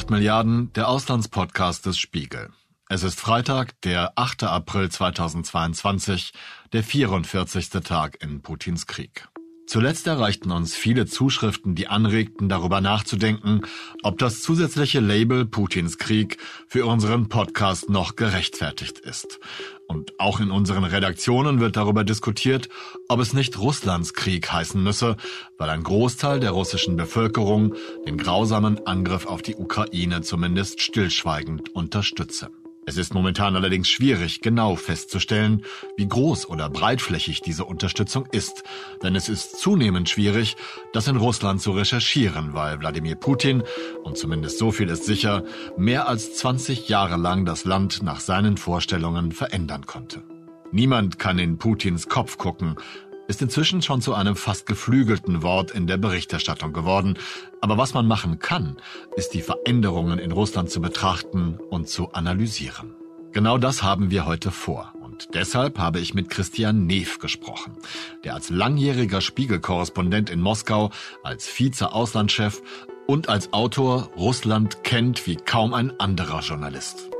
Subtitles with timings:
[0.00, 2.48] 8 Milliarden, der Auslandspodcast des Spiegel.
[2.88, 4.44] Es ist Freitag, der 8.
[4.44, 6.32] April 2022,
[6.72, 7.68] der 44.
[7.84, 9.28] Tag in Putins Krieg.
[9.70, 13.60] Zuletzt erreichten uns viele Zuschriften, die anregten, darüber nachzudenken,
[14.02, 19.38] ob das zusätzliche Label Putins Krieg für unseren Podcast noch gerechtfertigt ist.
[19.86, 22.68] Und auch in unseren Redaktionen wird darüber diskutiert,
[23.06, 25.16] ob es nicht Russlands Krieg heißen müsse,
[25.56, 27.76] weil ein Großteil der russischen Bevölkerung
[28.08, 32.50] den grausamen Angriff auf die Ukraine zumindest stillschweigend unterstütze.
[32.90, 35.64] Es ist momentan allerdings schwierig, genau festzustellen,
[35.96, 38.64] wie groß oder breitflächig diese Unterstützung ist,
[39.00, 40.56] denn es ist zunehmend schwierig,
[40.92, 43.62] das in Russland zu recherchieren, weil Wladimir Putin,
[44.02, 45.44] und zumindest so viel ist sicher,
[45.76, 50.24] mehr als 20 Jahre lang das Land nach seinen Vorstellungen verändern konnte.
[50.72, 52.74] Niemand kann in Putins Kopf gucken,
[53.30, 57.16] ist inzwischen schon zu einem fast geflügelten Wort in der Berichterstattung geworden.
[57.60, 58.76] Aber was man machen kann,
[59.14, 62.96] ist die Veränderungen in Russland zu betrachten und zu analysieren.
[63.30, 64.92] Genau das haben wir heute vor.
[65.00, 67.76] Und deshalb habe ich mit Christian Neff gesprochen,
[68.24, 70.90] der als langjähriger Spiegelkorrespondent in Moskau,
[71.22, 72.60] als Vize-Auslandschef
[73.06, 77.10] und als Autor Russland kennt wie kaum ein anderer Journalist.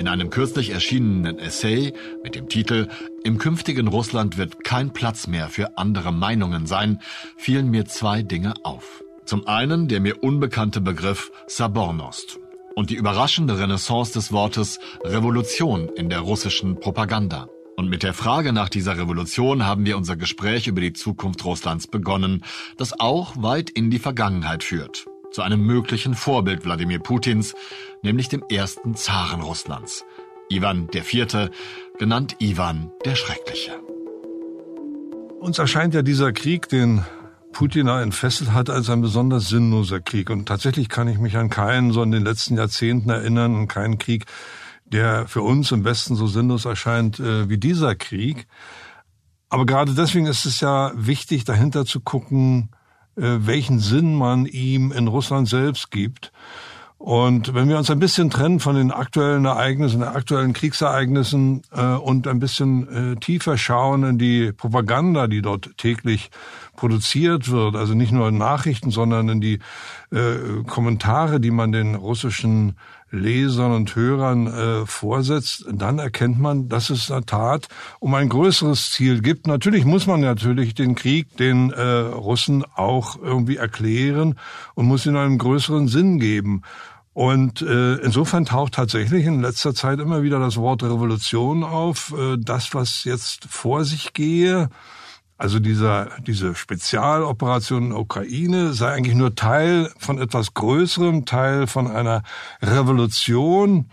[0.00, 1.92] In einem kürzlich erschienenen Essay
[2.24, 2.88] mit dem Titel
[3.22, 7.00] Im künftigen Russland wird kein Platz mehr für andere Meinungen sein,
[7.36, 9.04] fielen mir zwei Dinge auf.
[9.26, 12.38] Zum einen der mir unbekannte Begriff Sabornost
[12.74, 17.50] und die überraschende Renaissance des Wortes Revolution in der russischen Propaganda.
[17.76, 21.86] Und mit der Frage nach dieser Revolution haben wir unser Gespräch über die Zukunft Russlands
[21.86, 22.42] begonnen,
[22.78, 27.54] das auch weit in die Vergangenheit führt zu einem möglichen Vorbild Wladimir Putins,
[28.02, 30.04] nämlich dem ersten Zaren Russlands,
[30.48, 31.50] Ivan IV.,
[31.98, 33.72] genannt Ivan der Schreckliche.
[35.40, 37.04] Uns erscheint ja dieser Krieg, den
[37.52, 40.30] Putin entfesselt hat, als ein besonders sinnloser Krieg.
[40.30, 43.98] Und tatsächlich kann ich mich an keinen so in den letzten Jahrzehnten erinnern, an keinen
[43.98, 44.26] Krieg,
[44.84, 48.46] der für uns im Westen so sinnlos erscheint äh, wie dieser Krieg.
[49.48, 52.70] Aber gerade deswegen ist es ja wichtig, dahinter zu gucken,
[53.20, 56.32] welchen Sinn man ihm in Russland selbst gibt.
[57.00, 61.94] Und wenn wir uns ein bisschen trennen von den aktuellen Ereignissen, den aktuellen Kriegsereignissen äh,
[61.94, 66.30] und ein bisschen äh, tiefer schauen in die Propaganda, die dort täglich
[66.76, 69.60] produziert wird, also nicht nur in Nachrichten, sondern in die
[70.12, 72.76] äh, Kommentare, die man den russischen
[73.10, 78.28] Lesern und Hörern äh, vorsetzt, dann erkennt man, dass es in der Tat um ein
[78.28, 79.46] größeres Ziel gibt.
[79.46, 84.38] Natürlich muss man natürlich den Krieg den äh, Russen auch irgendwie erklären
[84.74, 86.62] und muss ihn einen größeren Sinn geben.
[87.12, 92.14] Und äh, insofern taucht tatsächlich in letzter Zeit immer wieder das Wort Revolution auf.
[92.16, 94.70] Äh, das, was jetzt vor sich gehe,
[95.40, 101.66] also dieser, diese Spezialoperation in der Ukraine sei eigentlich nur Teil von etwas Größerem, Teil
[101.66, 102.22] von einer
[102.60, 103.88] Revolution.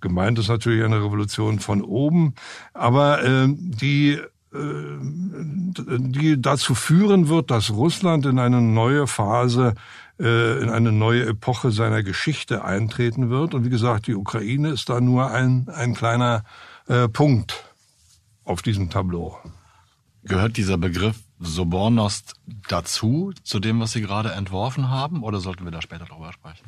[0.00, 2.36] Gemeint ist natürlich eine Revolution von oben,
[2.72, 9.74] aber äh, die äh, die dazu führen wird, dass Russland in eine neue Phase,
[10.20, 13.54] äh, in eine neue Epoche seiner Geschichte eintreten wird.
[13.54, 16.44] Und wie gesagt, die Ukraine ist da nur ein, ein kleiner
[16.86, 17.74] äh, Punkt
[18.44, 19.36] auf diesem Tableau.
[20.26, 22.34] Gehört dieser Begriff Sobornost
[22.68, 26.64] dazu, zu dem, was Sie gerade entworfen haben, oder sollten wir da später drüber sprechen?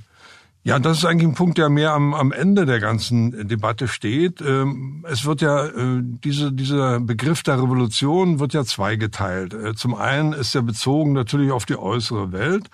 [0.65, 4.41] Ja, das ist eigentlich ein Punkt, der mehr am, am Ende der ganzen Debatte steht.
[4.41, 9.55] Ähm, es wird ja, äh, diese, dieser Begriff der Revolution wird ja zweigeteilt.
[9.55, 12.69] Äh, zum einen ist er bezogen natürlich auf die äußere Welt.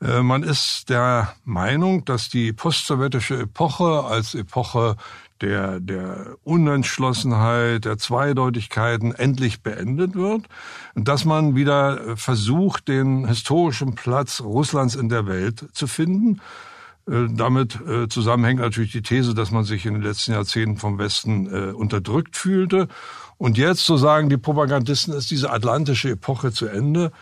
[0.00, 4.96] Äh, man ist der Meinung, dass die postsowjetische Epoche als Epoche
[5.42, 10.44] der, der Unentschlossenheit, der Zweideutigkeiten endlich beendet wird
[10.94, 16.40] und dass man wieder versucht, den historischen Platz Russlands in der Welt zu finden.
[17.08, 20.98] Äh, damit äh, zusammenhängt natürlich die These, dass man sich in den letzten Jahrzehnten vom
[20.98, 22.88] Westen äh, unterdrückt fühlte.
[23.38, 27.12] Und jetzt, so sagen die Propagandisten, ist diese atlantische Epoche zu Ende.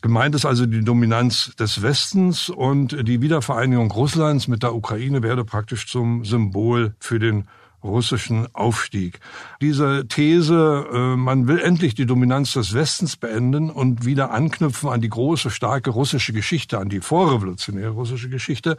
[0.00, 5.44] Gemeint ist also die Dominanz des Westens und die Wiedervereinigung Russlands mit der Ukraine werde
[5.44, 7.48] praktisch zum Symbol für den
[7.82, 9.20] russischen Aufstieg.
[9.60, 15.00] Diese These, äh, man will endlich die Dominanz des Westens beenden und wieder anknüpfen an
[15.00, 18.76] die große, starke russische Geschichte, an die vorrevolutionäre russische Geschichte,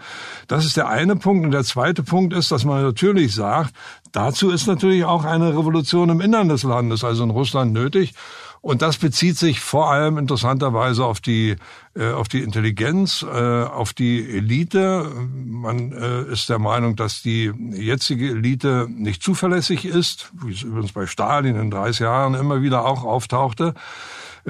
[0.48, 1.46] das ist der eine Punkt.
[1.46, 3.74] Und der zweite Punkt ist, dass man natürlich sagt,
[4.12, 8.14] dazu ist natürlich auch eine Revolution im Innern des Landes, also in Russland nötig.
[8.62, 11.56] Und das bezieht sich vor allem interessanterweise auf die,
[11.96, 15.10] äh, auf die Intelligenz, äh, auf die Elite.
[15.46, 20.92] Man äh, ist der Meinung, dass die jetzige Elite nicht zuverlässig ist, wie es übrigens
[20.92, 23.74] bei Stalin in 30 Jahren immer wieder auch auftauchte.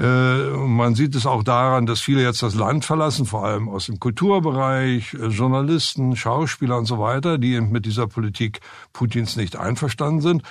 [0.00, 3.86] Äh, man sieht es auch daran, dass viele jetzt das Land verlassen, vor allem aus
[3.86, 8.60] dem Kulturbereich, äh, Journalisten, Schauspieler und so weiter, die mit dieser Politik
[8.94, 10.42] Putins nicht einverstanden sind.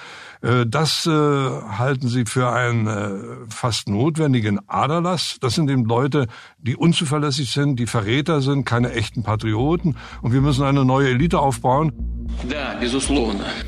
[0.41, 5.37] Äh, das halten sie für einen fast notwendigen Aderlass.
[5.41, 6.27] Das sind eben Leute,
[6.59, 9.97] die unzuverlässig sind, die Verräter sind, keine echten Patrioten.
[10.21, 11.91] Und wir müssen eine neue Elite aufbauen.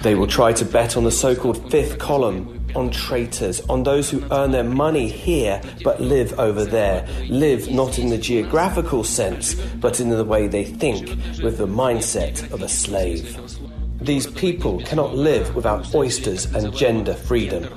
[0.03, 4.23] They will try to bet on the so-called fifth column on traitors, on those who
[4.31, 9.99] earn their money here but live over there, live not in the geographical sense but
[9.99, 11.07] in the way they think,
[11.43, 13.37] with the mindset of a slave.
[14.01, 17.67] These people cannot live without oysters and gender freedom.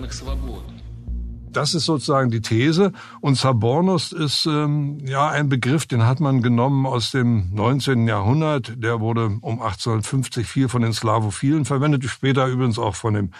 [1.54, 2.92] Das ist sozusagen die These.
[3.20, 8.08] Und Sabornos ist ähm, ja ein Begriff, den hat man genommen aus dem 19.
[8.08, 8.72] Jahrhundert.
[8.82, 13.30] Der wurde um 1850 viel von den Slavophilen verwendet, später übrigens auch von dem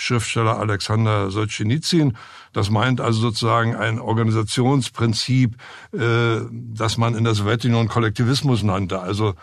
[0.00, 2.16] Schriftsteller Alexander Solzhenitsyn.
[2.52, 5.56] Das meint also sozusagen ein Organisationsprinzip,
[5.92, 9.00] äh, das man in der Sowjetunion Kollektivismus nannte.
[9.00, 9.34] Also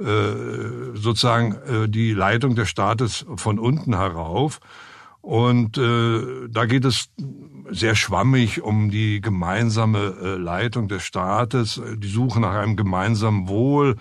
[0.00, 4.60] äh, sozusagen äh, die Leitung des Staates von unten herauf.
[5.20, 7.08] Und äh, da geht es
[7.70, 13.96] sehr schwammig um die gemeinsame äh, Leitung des Staates, die Suche nach einem gemeinsamen Wohl,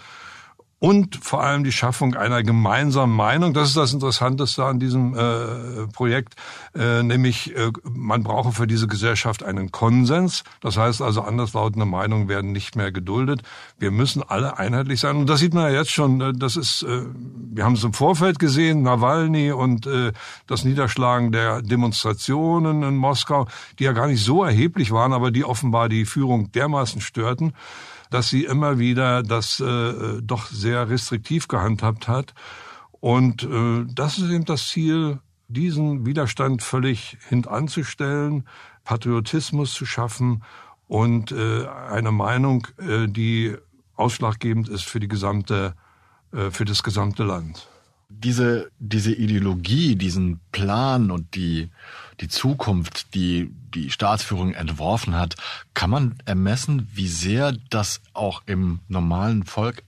[0.83, 3.53] und vor allem die Schaffung einer gemeinsamen Meinung.
[3.53, 6.35] Das ist das Interessanteste an diesem äh, Projekt,
[6.75, 10.43] äh, nämlich äh, man brauche für diese Gesellschaft einen Konsens.
[10.59, 13.43] Das heißt also, anderslautende Meinungen werden nicht mehr geduldet.
[13.79, 15.15] Wir müssen alle einheitlich sein.
[15.15, 16.19] Und das sieht man ja jetzt schon.
[16.19, 17.03] Äh, das ist, äh,
[17.53, 20.11] wir haben es im Vorfeld gesehen, Nawalny und äh,
[20.47, 23.47] das Niederschlagen der Demonstrationen in Moskau,
[23.79, 27.53] die ja gar nicht so erheblich waren, aber die offenbar die Führung dermaßen störten
[28.13, 32.35] dass sie immer wieder das äh, doch sehr restriktiv gehandhabt hat.
[32.99, 38.47] Und äh, das ist eben das Ziel, diesen Widerstand völlig hintanzustellen,
[38.83, 40.43] Patriotismus zu schaffen
[40.87, 43.55] und äh, eine Meinung, äh, die
[43.95, 45.73] ausschlaggebend ist für die gesamte,
[46.33, 47.67] äh, für das gesamte Land.
[48.15, 51.69] Diese, diese Ideologie, diesen Plan und die,
[52.19, 55.35] die Zukunft, die die Staatsführung entworfen hat,
[55.73, 59.83] kann man ermessen, wie sehr das auch im normalen Volk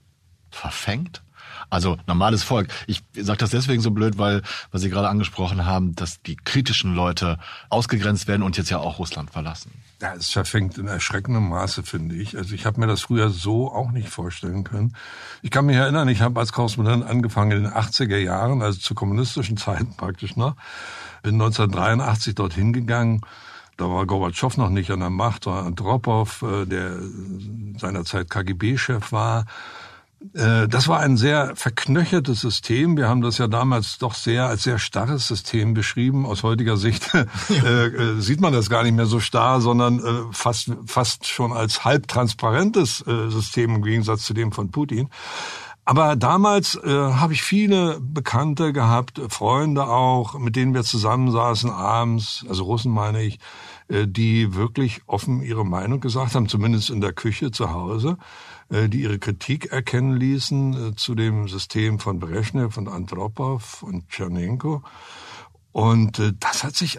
[0.50, 1.22] verfängt?
[1.70, 2.68] Also normales Volk.
[2.86, 6.94] Ich sage das deswegen so blöd, weil, weil Sie gerade angesprochen haben, dass die kritischen
[6.94, 7.38] Leute
[7.70, 9.72] ausgegrenzt werden und jetzt ja auch Russland verlassen.
[10.00, 12.36] Ja, es verfängt in erschreckendem Maße, finde ich.
[12.36, 14.94] Also ich habe mir das früher so auch nicht vorstellen können.
[15.42, 18.94] Ich kann mich erinnern, ich habe als Korrespondent angefangen in den 80er Jahren, also zu
[18.94, 20.54] kommunistischen Zeiten praktisch noch.
[21.22, 23.22] Bin 1983 dorthin gegangen.
[23.78, 26.98] Da war Gorbatschow noch nicht an der Macht, war Andropov, äh, der
[27.78, 29.44] seinerzeit KGB-Chef war.
[30.34, 32.96] Äh, das war ein sehr verknöchertes System.
[32.96, 36.26] Wir haben das ja damals doch sehr als sehr starres System beschrieben.
[36.26, 40.32] Aus heutiger Sicht äh, äh, sieht man das gar nicht mehr so starr, sondern äh,
[40.32, 45.08] fast, fast schon als halbtransparentes äh, System im Gegensatz zu dem von Putin.
[45.86, 52.44] Aber damals äh, habe ich viele Bekannte gehabt, Freunde auch, mit denen wir zusammensaßen abends,
[52.48, 53.38] also Russen meine ich,
[53.88, 58.18] äh, die wirklich offen ihre Meinung gesagt haben, zumindest in der Küche zu Hause.
[58.68, 64.08] Äh, die ihre Kritik erkennen ließen äh, zu dem System von Brezhnev und Andropov und
[64.08, 64.82] Tschernenko.
[65.70, 66.98] Und äh, das hat sich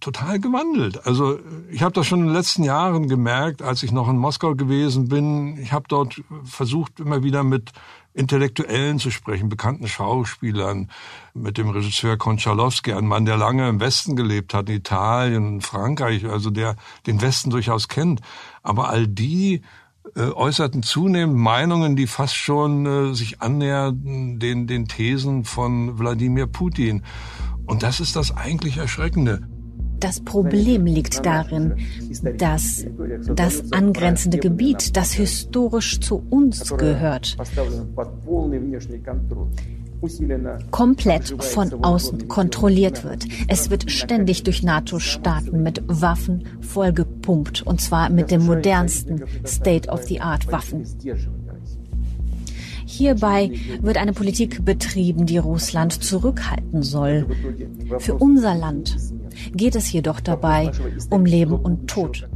[0.00, 1.06] total gewandelt.
[1.06, 1.38] Also
[1.70, 5.08] ich habe das schon in den letzten Jahren gemerkt, als ich noch in Moskau gewesen
[5.08, 5.58] bin.
[5.58, 7.72] Ich habe dort versucht, immer wieder mit
[8.14, 10.88] Intellektuellen zu sprechen, bekannten Schauspielern,
[11.34, 16.24] mit dem Regisseur Konchalowski, ein Mann, der lange im Westen gelebt hat, in Italien, Frankreich,
[16.24, 18.20] also der den Westen durchaus kennt.
[18.62, 19.62] Aber all die
[20.14, 26.46] äh, äußerten zunehmend Meinungen, die fast schon äh, sich annäherten den, den Thesen von Wladimir
[26.46, 27.02] Putin.
[27.66, 29.48] Und das ist das eigentlich Erschreckende.
[30.00, 31.74] Das Problem liegt darin,
[32.38, 32.84] dass
[33.34, 37.36] das angrenzende Gebiet, das historisch zu uns gehört,
[40.70, 43.26] komplett von außen kontrolliert wird.
[43.48, 50.84] Es wird ständig durch NATO-Staaten mit Waffen vollgepumpt, und zwar mit den modernsten State-of-the-Art-Waffen.
[52.86, 57.26] Hierbei wird eine Politik betrieben, die Russland zurückhalten soll.
[57.98, 58.96] Für unser Land
[59.52, 60.70] geht es jedoch dabei
[61.10, 62.28] um Leben und Tod.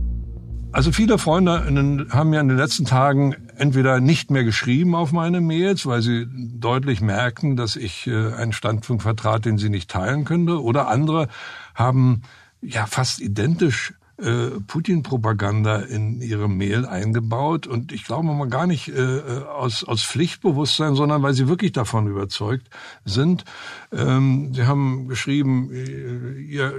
[0.70, 5.40] Also viele Freunde haben ja in den letzten Tagen entweder nicht mehr geschrieben auf meine
[5.40, 10.24] Mails, weil sie deutlich merken, dass ich äh, einen Standpunkt vertrat, den sie nicht teilen
[10.24, 11.28] könnte, oder andere
[11.74, 12.22] haben
[12.60, 18.88] ja fast identisch äh, Putin-Propaganda in ihre Mail eingebaut und ich glaube mal gar nicht
[18.88, 22.68] äh, aus, aus Pflichtbewusstsein, sondern weil sie wirklich davon überzeugt
[23.04, 23.44] sind.
[23.92, 26.74] Ähm, sie haben geschrieben, äh, ihr,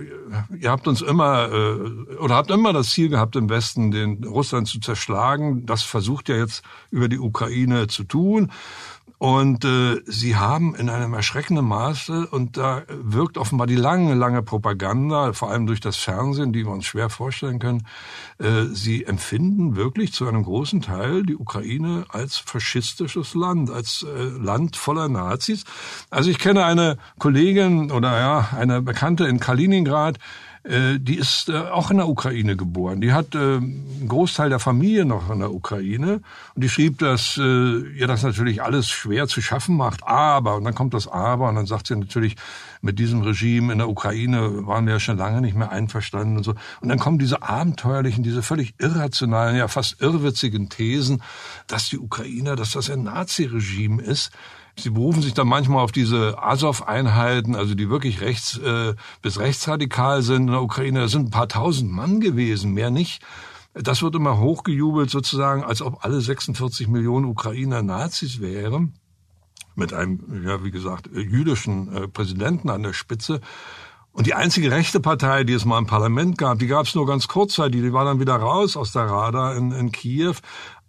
[0.60, 4.67] ihr habt uns immer äh, oder habt immer das Ziel gehabt, im Westen den Russland
[4.67, 5.65] zu zerschlagen.
[5.65, 8.51] Das versucht ja jetzt über die Ukraine zu tun.
[9.18, 14.44] Und äh, sie haben in einem erschreckenden Maße, und da wirkt offenbar die lange, lange
[14.44, 17.86] Propaganda, vor allem durch das Fernsehen, die wir uns schwer vorstellen können,
[18.38, 24.24] äh, sie empfinden wirklich zu einem großen Teil die Ukraine als faschistisches Land, als äh,
[24.24, 25.63] Land voller Nazis.
[26.10, 30.20] Also ich kenne eine Kollegin oder ja, eine Bekannte in Kaliningrad,
[30.63, 33.01] die ist äh, auch in der Ukraine geboren.
[33.01, 36.22] Die hat äh, einen Großteil der Familie noch in der Ukraine
[36.56, 40.04] und die schrieb, dass ihr das natürlich alles schwer zu schaffen macht.
[40.04, 42.36] Aber, und dann kommt das Aber und dann sagt sie natürlich,
[42.82, 46.44] mit diesem Regime in der Ukraine waren wir ja schon lange nicht mehr einverstanden und
[46.44, 46.56] so.
[46.82, 51.22] Und dann kommen diese abenteuerlichen, diese völlig irrationalen, ja fast irrwitzigen Thesen,
[51.68, 54.32] dass die Ukrainer, dass das ein Naziregime ist.
[54.83, 60.21] Sie berufen sich dann manchmal auf diese Azov-Einheiten, also die wirklich rechts äh, bis rechtsradikal
[60.21, 61.01] sind in der Ukraine.
[61.01, 63.21] Das sind ein paar tausend Mann gewesen, mehr nicht.
[63.74, 68.93] Das wird immer hochgejubelt sozusagen, als ob alle 46 Millionen Ukrainer Nazis wären,
[69.75, 73.41] mit einem, ja wie gesagt, jüdischen äh, Präsidenten an der Spitze.
[74.12, 77.05] Und die einzige rechte Partei, die es mal im Parlament gab, die gab es nur
[77.05, 80.33] ganz kurzzeitig, die war dann wieder raus aus der Rada in, in Kiew.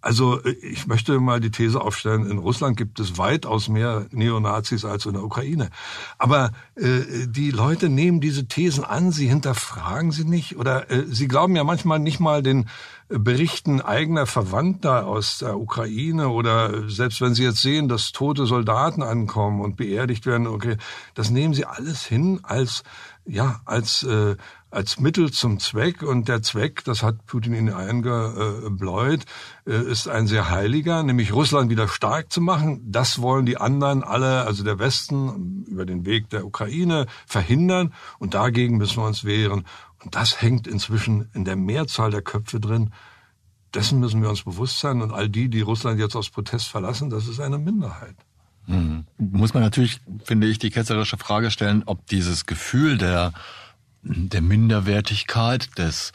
[0.01, 4.85] Also äh, ich möchte mal die These aufstellen, in Russland gibt es weitaus mehr Neonazis
[4.85, 5.71] als in der Ukraine.
[6.19, 11.29] Aber äh, die Leute nehmen diese Thesen an, sie hinterfragen sie nicht oder äh, sie
[11.29, 12.69] glauben ja manchmal nicht mal den
[13.09, 19.03] Berichten eigener Verwandter aus der Ukraine oder selbst wenn sie jetzt sehen, dass tote Soldaten
[19.03, 20.77] ankommen und beerdigt werden, okay,
[21.15, 22.85] das nehmen sie alles hin als
[23.27, 24.37] ja als äh,
[24.71, 29.25] als Mittel zum Zweck und der Zweck, das hat Putin ihnen eingebläut,
[29.67, 32.81] äh, ist ein sehr heiliger, nämlich Russland wieder stark zu machen.
[32.91, 38.35] Das wollen die anderen alle, also der Westen über den Weg der Ukraine verhindern und
[38.35, 39.65] dagegen müssen wir uns wehren.
[40.05, 42.93] Und das hängt inzwischen in der Mehrzahl der Köpfe drin.
[43.75, 47.11] Dessen müssen wir uns bewusst sein und all die, die Russland jetzt aus Protest verlassen,
[47.11, 48.17] das ist eine Minderheit.
[48.67, 49.05] Mhm.
[49.19, 53.33] Muss man natürlich, finde ich, die ketzerische Frage stellen, ob dieses Gefühl der
[54.03, 56.13] der Minderwertigkeit, des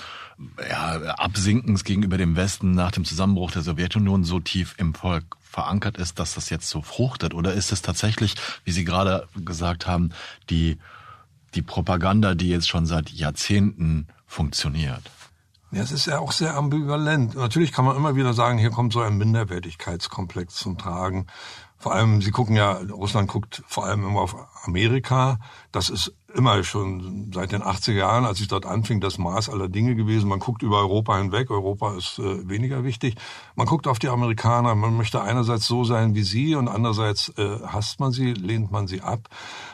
[0.69, 5.97] ja, Absinkens gegenüber dem Westen nach dem Zusammenbruch der Sowjetunion so tief im Volk verankert
[5.97, 7.33] ist, dass das jetzt so fruchtet?
[7.33, 10.09] Oder ist es tatsächlich, wie Sie gerade gesagt haben,
[10.49, 10.77] die,
[11.53, 15.03] die Propaganda, die jetzt schon seit Jahrzehnten funktioniert?
[15.71, 17.35] Ja, es ist ja auch sehr ambivalent.
[17.35, 21.27] Natürlich kann man immer wieder sagen, hier kommt so ein Minderwertigkeitskomplex zum Tragen.
[21.85, 25.37] Vor allem, Sie gucken ja, Russland guckt vor allem immer auf Amerika.
[25.71, 29.69] Das ist immer schon seit den 80er Jahren, als ich dort anfing, das Maß aller
[29.69, 30.27] Dinge gewesen.
[30.27, 31.51] Man guckt über Europa hinweg.
[31.51, 33.17] Europa ist äh, weniger wichtig.
[33.53, 34.73] Man guckt auf die Amerikaner.
[34.73, 38.87] Man möchte einerseits so sein wie sie und andererseits äh, hasst man sie, lehnt man
[38.87, 39.29] sie ab.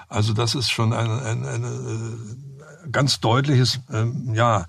[0.10, 2.44] Also das ist schon ein, ein, ein, ein
[2.84, 4.65] äh, ganz deutliches, ähm, ja,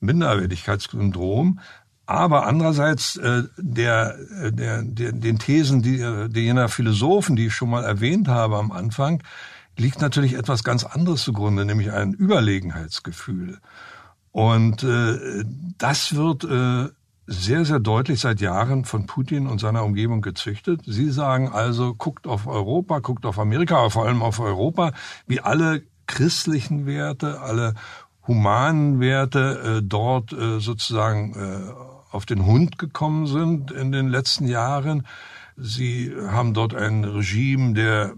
[0.00, 1.60] Minderwertigkeitssyndrom.
[2.06, 7.54] Aber andererseits äh, der, äh, der, der, den Thesen die, äh, jener Philosophen, die ich
[7.54, 9.22] schon mal erwähnt habe am Anfang,
[9.78, 13.58] liegt natürlich etwas ganz anderes zugrunde, nämlich ein Überlegenheitsgefühl.
[14.32, 15.44] Und äh,
[15.78, 16.88] das wird äh,
[17.26, 20.82] sehr, sehr deutlich seit Jahren von Putin und seiner Umgebung gezüchtet.
[20.86, 24.92] Sie sagen also, guckt auf Europa, guckt auf Amerika, aber vor allem auf Europa,
[25.26, 27.74] wie alle christlichen Werte, alle
[28.26, 34.46] humanen Werte äh, dort äh, sozusagen äh, auf den Hund gekommen sind in den letzten
[34.46, 35.06] Jahren.
[35.56, 38.14] Sie haben dort ein Regime der,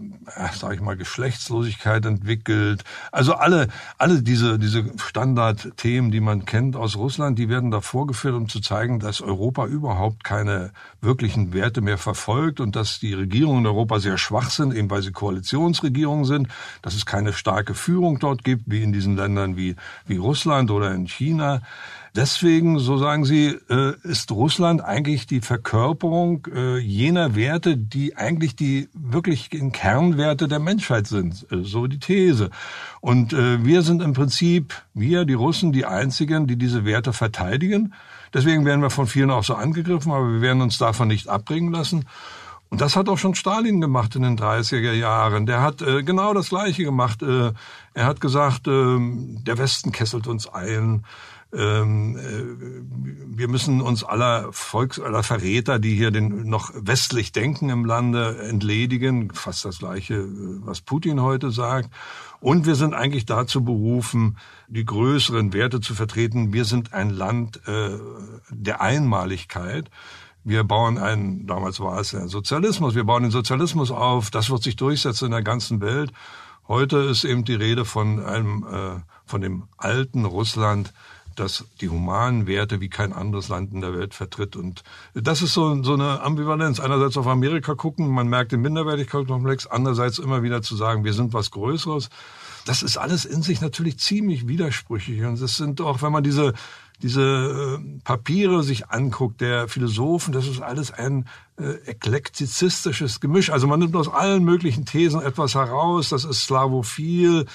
[0.53, 2.83] sag ich mal, Geschlechtslosigkeit entwickelt.
[3.11, 8.35] Also alle, alle diese, diese Standardthemen, die man kennt aus Russland, die werden da vorgeführt,
[8.35, 13.59] um zu zeigen, dass Europa überhaupt keine wirklichen Werte mehr verfolgt und dass die Regierungen
[13.59, 16.47] in Europa sehr schwach sind, eben weil sie Koalitionsregierungen sind,
[16.81, 19.75] dass es keine starke Führung dort gibt, wie in diesen Ländern wie,
[20.05, 21.61] wie Russland oder in China.
[22.15, 28.55] Deswegen, so sagen Sie, äh, ist Russland eigentlich die Verkörperung äh, jener Werte, die eigentlich
[28.55, 31.45] die wirklichen Kernwerte der Menschheit sind.
[31.51, 32.51] Äh, so die These.
[33.01, 37.93] Und wir sind im Prinzip, wir, die Russen, die Einzigen, die diese Werte verteidigen.
[38.33, 41.71] Deswegen werden wir von vielen auch so angegriffen, aber wir werden uns davon nicht abbringen
[41.71, 42.05] lassen.
[42.69, 45.45] Und das hat auch schon Stalin gemacht in den 30er Jahren.
[45.45, 47.21] Der hat äh, genau das Gleiche gemacht.
[47.21, 47.51] Äh,
[47.93, 51.05] er hat gesagt, äh, der Westen kesselt uns ein.
[51.55, 57.69] Ähm, äh, wir müssen uns aller Volks, aller Verräter, die hier den noch westlich denken
[57.69, 59.33] im Lande, entledigen.
[59.33, 60.25] Fast das Gleiche,
[60.65, 61.89] was Putin heute sagt.
[62.39, 66.53] Und wir sind eigentlich dazu berufen, die größeren Werte zu vertreten.
[66.53, 67.97] Wir sind ein Land äh,
[68.49, 69.89] der Einmaligkeit.
[70.43, 74.29] Wir bauen einen, damals war es der Sozialismus, wir bauen den Sozialismus auf.
[74.29, 76.11] Das wird sich durchsetzen in der ganzen Welt.
[76.67, 80.93] Heute ist eben die Rede von einem, äh, von dem alten Russland,
[81.35, 84.55] das die humanen Werte wie kein anderes Land in der Welt vertritt.
[84.55, 86.79] Und das ist so, so eine Ambivalenz.
[86.79, 91.33] Einerseits auf Amerika gucken, man merkt den Minderwertigkeitskomplex, andererseits immer wieder zu sagen, wir sind
[91.33, 92.09] was Größeres.
[92.65, 95.23] Das ist alles in sich natürlich ziemlich widersprüchlich.
[95.23, 96.53] Und es sind auch, wenn man diese
[97.01, 101.27] diese äh, Papiere sich anguckt, der Philosophen, das ist alles ein
[101.57, 103.49] äh, eklektizistisches Gemisch.
[103.49, 107.45] Also man nimmt aus allen möglichen Thesen etwas heraus, das ist slavophil,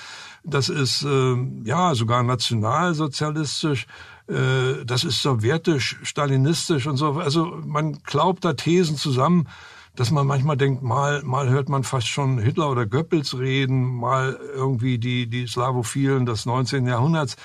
[0.45, 3.87] das ist äh, ja sogar nationalsozialistisch,
[4.29, 7.13] äh, das ist sowjetisch, stalinistisch und so.
[7.13, 9.49] Also man glaubt da Thesen zusammen,
[9.97, 14.39] dass man manchmal denkt, mal, mal hört man fast schon Hitler oder Goebbels reden, mal
[14.55, 16.87] irgendwie die, die Slavophilen des 19.
[16.87, 17.37] Jahrhunderts.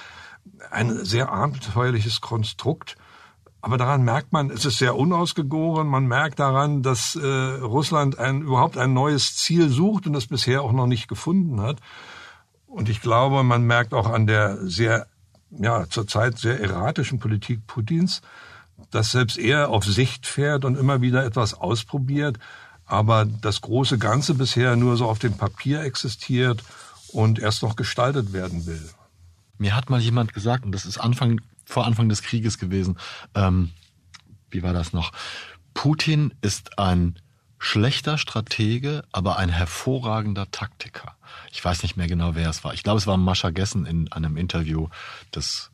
[0.72, 2.98] Ein sehr abenteuerliches Konstrukt.
[3.62, 5.88] Aber daran merkt man, es ist sehr unausgegoren.
[5.88, 10.62] Man merkt daran, dass äh, Russland ein, überhaupt ein neues Ziel sucht und das bisher
[10.62, 11.80] auch noch nicht gefunden hat.
[12.76, 15.08] Und ich glaube, man merkt auch an der sehr,
[15.50, 18.22] ja, zurzeit sehr erratischen Politik Putins,
[18.92, 22.38] dass selbst er auf Sicht fährt und immer wieder etwas ausprobiert,
[22.86, 26.66] aber das große Ganze bisher nur so auf dem Papier existiert
[27.14, 28.90] und erst noch gestaltet werden will.
[29.58, 32.98] Mir hat mal jemand gesagt, und das ist Anfang, vor Anfang des Krieges gewesen,
[33.36, 33.72] ähm,
[34.50, 35.14] wie war das noch?
[35.74, 37.16] Putin ist ein
[37.66, 41.16] schlechter Stratege, aber ein hervorragender Taktiker.
[41.52, 42.74] Ich weiß nicht mehr genau, wer es war.
[42.74, 44.88] Ich glaube, es war Mascha Gessen in einem Interview
[45.34, 45.72] des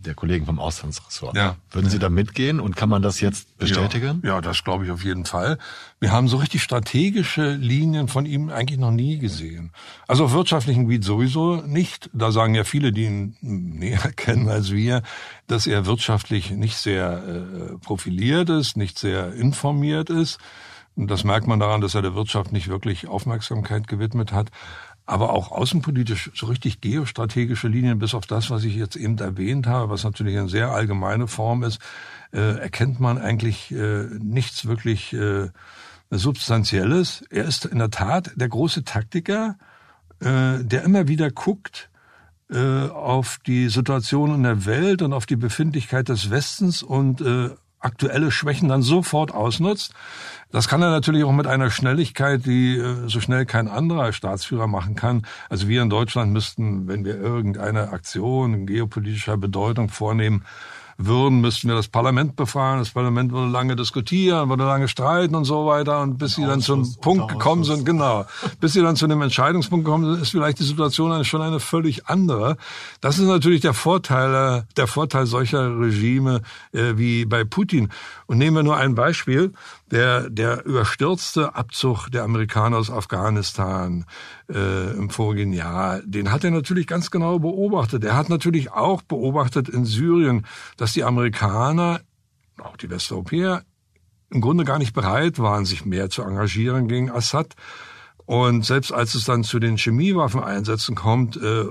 [0.00, 1.36] der Kollegen vom Auslandsressort.
[1.36, 1.56] Ja.
[1.72, 4.20] Würden Sie da mitgehen und kann man das jetzt bestätigen?
[4.22, 5.58] Ja, ja das glaube ich auf jeden Fall.
[5.98, 9.72] Wir haben so richtig strategische Linien von ihm eigentlich noch nie gesehen.
[10.06, 12.10] Also auf wirtschaftlichen Gebiet sowieso nicht.
[12.12, 15.02] Da sagen ja viele, die ihn näher kennen als wir,
[15.48, 20.38] dass er wirtschaftlich nicht sehr äh, profiliert ist, nicht sehr informiert ist.
[20.98, 24.50] Und das merkt man daran, dass er der Wirtschaft nicht wirklich Aufmerksamkeit gewidmet hat.
[25.06, 29.68] Aber auch außenpolitisch so richtig geostrategische Linien, bis auf das, was ich jetzt eben erwähnt
[29.68, 31.80] habe, was natürlich eine sehr allgemeine Form ist,
[32.32, 35.50] äh, erkennt man eigentlich äh, nichts wirklich äh,
[36.10, 37.22] Substanzielles.
[37.30, 39.56] Er ist in der Tat der große Taktiker,
[40.18, 41.90] äh, der immer wieder guckt,
[42.50, 47.50] äh, auf die Situation in der Welt und auf die Befindlichkeit des Westens und äh,
[47.80, 49.92] aktuelle Schwächen dann sofort ausnutzt.
[50.50, 54.66] Das kann er natürlich auch mit einer Schnelligkeit, die äh, so schnell kein anderer Staatsführer
[54.66, 55.26] machen kann.
[55.48, 60.44] Also wir in Deutschland müssten, wenn wir irgendeine Aktion geopolitischer Bedeutung vornehmen,
[60.98, 62.80] würden, müssten wir das Parlament befragen.
[62.80, 66.00] Das Parlament würde lange diskutieren, würde lange streiten und so weiter.
[66.00, 68.26] Und bis sie dann zum Punkt gekommen sind, genau,
[68.60, 72.08] bis sie dann zu dem Entscheidungspunkt gekommen sind, ist vielleicht die Situation schon eine völlig
[72.08, 72.56] andere.
[73.00, 77.90] Das ist natürlich der Vorteil, der Vorteil solcher Regime äh, wie bei Putin.
[78.26, 79.52] Und nehmen wir nur ein Beispiel
[79.90, 84.04] der, der überstürzte Abzug der Amerikaner aus Afghanistan
[84.48, 88.04] äh, im vorigen Jahr, den hat er natürlich ganz genau beobachtet.
[88.04, 92.00] Er hat natürlich auch beobachtet in Syrien, dass die Amerikaner,
[92.58, 93.62] auch die Westeuropäer,
[94.30, 97.54] im Grunde gar nicht bereit waren, sich mehr zu engagieren gegen Assad.
[98.26, 101.64] Und selbst als es dann zu den Chemiewaffeneinsätzen kommt, äh,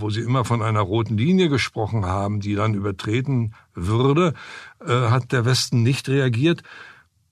[0.00, 4.34] wo sie immer von einer roten Linie gesprochen haben, die dann übertreten würde,
[4.84, 6.62] äh, hat der Westen nicht reagiert.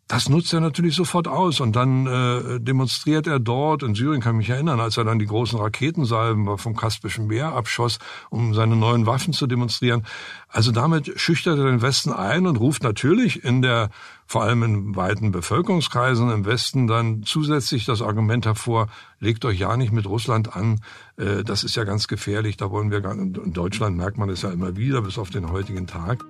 [0.09, 4.37] Das nutzt er natürlich sofort aus und dann äh, demonstriert er dort, in Syrien kann
[4.37, 7.99] ich mich erinnern, als er dann die großen Raketensalben vom Kaspischen Meer abschoss,
[8.31, 10.07] um seine neuen Waffen zu demonstrieren.
[10.49, 13.91] Also damit schüchtert er den Westen ein und ruft natürlich in der,
[14.27, 18.89] vor allem in weiten Bevölkerungskreisen im Westen dann zusätzlich das Argument hervor,
[19.21, 20.81] legt euch ja nicht mit Russland an,
[21.17, 23.39] äh, das ist ja ganz gefährlich, da wollen wir gar nicht.
[23.39, 26.25] In Deutschland merkt man es ja immer wieder, bis auf den heutigen Tag.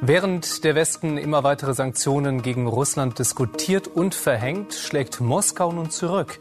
[0.00, 6.38] Während der Westen immer weitere Sanktionen gegen Russland diskutiert und verhängt, schlägt Moskau nun zurück.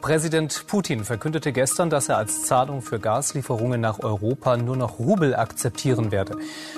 [0.00, 5.34] Präsident Putin verkündete gestern, dass er als Zahlung für Gaslieferungen nach Europa nur noch Rubel
[5.34, 6.36] akzeptieren werde.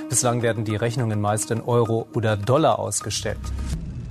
[0.09, 3.41] Bislang werden die Rechnungen meist in Euro oder Dollar ausgestellt.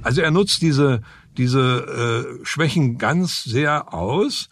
[0.04, 1.02] Also er nutzt diese,
[1.38, 4.50] diese äh, Schwächen ganz sehr aus.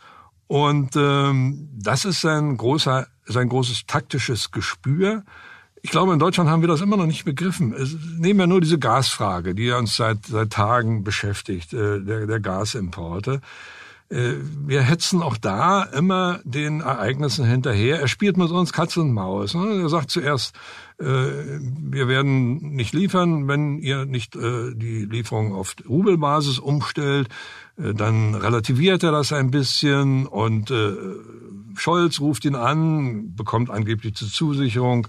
[0.47, 5.23] Und ähm, das ist sein großer, sein großes taktisches Gespür.
[5.81, 7.73] Ich glaube, in Deutschland haben wir das immer noch nicht begriffen.
[7.73, 12.39] Es, nehmen wir nur diese Gasfrage, die uns seit, seit Tagen beschäftigt, äh, der, der
[12.39, 13.41] Gasimporte.
[14.09, 14.35] Äh,
[14.65, 17.99] wir hetzen auch da immer den Ereignissen hinterher.
[17.99, 19.55] Er spielt mit uns Katz und Maus.
[19.55, 19.81] Ne?
[19.81, 20.55] Er sagt zuerst,
[20.99, 27.29] äh, wir werden nicht liefern, wenn ihr nicht äh, die Lieferung auf Rubelbasis umstellt.
[27.75, 30.71] Dann relativiert er das ein bisschen und
[31.73, 35.07] Scholz ruft ihn an, bekommt angeblich die Zusicherung,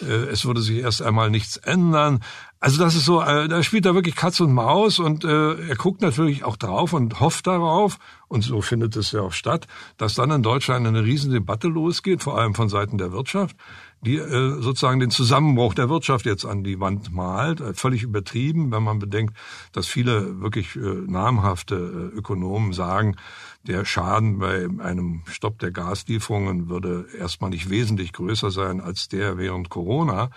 [0.00, 2.18] es würde sich erst einmal nichts ändern.
[2.62, 5.76] Also das ist so, äh, da spielt er wirklich Katz und Maus und äh, er
[5.76, 10.14] guckt natürlich auch drauf und hofft darauf, und so findet es ja auch statt, dass
[10.14, 13.56] dann in Deutschland eine Riesendebatte losgeht, vor allem von Seiten der Wirtschaft,
[14.02, 17.62] die äh, sozusagen den Zusammenbruch der Wirtschaft jetzt an die Wand malt.
[17.62, 19.34] Äh, völlig übertrieben, wenn man bedenkt,
[19.72, 23.16] dass viele wirklich äh, namhafte äh, Ökonomen sagen,
[23.62, 29.38] der Schaden bei einem Stopp der Gaslieferungen würde erstmal nicht wesentlich größer sein als der
[29.38, 30.30] während Corona.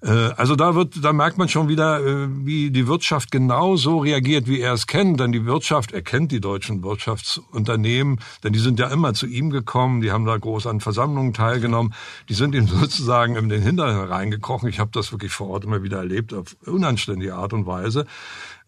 [0.00, 3.98] Äh, also da wird, da merkt man schon wieder, äh, wie die Wirtschaft genau so
[3.98, 5.20] reagiert, wie er es kennt.
[5.20, 9.50] Denn die Wirtschaft, er kennt die deutschen Wirtschaftsunternehmen, denn die sind ja immer zu ihm
[9.50, 11.94] gekommen, die haben da groß an Versammlungen teilgenommen,
[12.28, 14.68] die sind ihm sozusagen in den Hintern reingekrochen.
[14.68, 18.06] Ich habe das wirklich vor Ort immer wieder erlebt, auf unanständige Art und Weise.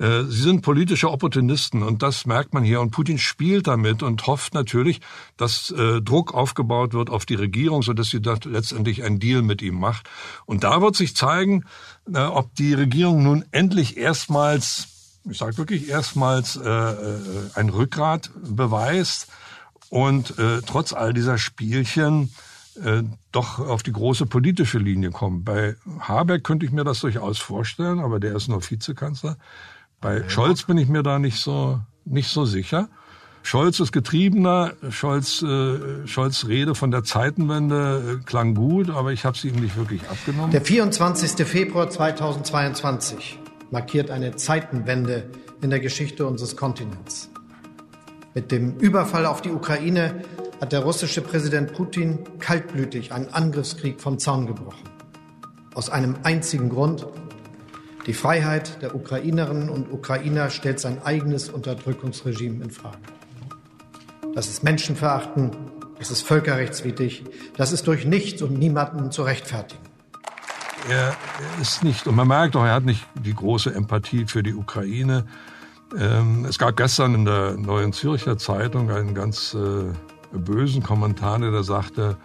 [0.00, 2.80] Äh, sie sind politische Opportunisten und das merkt man hier.
[2.80, 5.00] Und Putin spielt damit und hofft natürlich,
[5.36, 9.60] dass äh, Druck aufgebaut wird auf die Regierung, sodass sie da letztendlich einen Deal mit
[9.60, 10.08] ihm macht.
[10.46, 11.64] Und da wird sich zeigen,
[12.12, 14.88] äh, ob die Regierung nun endlich erstmals,
[15.28, 19.28] ich sage wirklich erstmals, ein Rückgrat beweist
[19.90, 20.34] und
[20.64, 22.32] trotz all dieser Spielchen
[23.30, 25.44] doch auf die große politische Linie kommt.
[25.44, 29.36] Bei Habeck könnte ich mir das durchaus vorstellen, aber der ist nur Vizekanzler.
[30.00, 32.88] Bei Scholz bin ich mir da nicht so, nicht so sicher.
[33.42, 34.72] Scholz ist getriebener.
[34.90, 39.60] Scholz, äh, Scholz Rede von der Zeitenwende äh, klang gut, aber ich habe sie ihm
[39.60, 40.50] nicht wirklich abgenommen.
[40.52, 41.46] Der 24.
[41.46, 43.38] Februar 2022
[43.70, 47.30] markiert eine Zeitenwende in der Geschichte unseres Kontinents.
[48.34, 50.22] Mit dem Überfall auf die Ukraine
[50.60, 54.88] hat der russische Präsident Putin kaltblütig einen Angriffskrieg vom Zaun gebrochen.
[55.74, 57.06] Aus einem einzigen Grund,
[58.10, 62.98] die Freiheit der Ukrainerinnen und Ukrainer stellt sein eigenes Unterdrückungsregime in Frage.
[64.34, 65.56] Das ist menschenverachtend,
[65.96, 67.22] das ist völkerrechtswidrig,
[67.56, 69.84] das ist durch nichts und niemanden zu rechtfertigen.
[70.88, 71.14] Er
[71.62, 75.24] ist nicht, und man merkt auch, er hat nicht die große Empathie für die Ukraine.
[75.96, 81.62] Ähm, es gab gestern in der Neuen Zürcher Zeitung einen ganz äh, bösen Kommentar, der
[81.62, 82.16] sagte,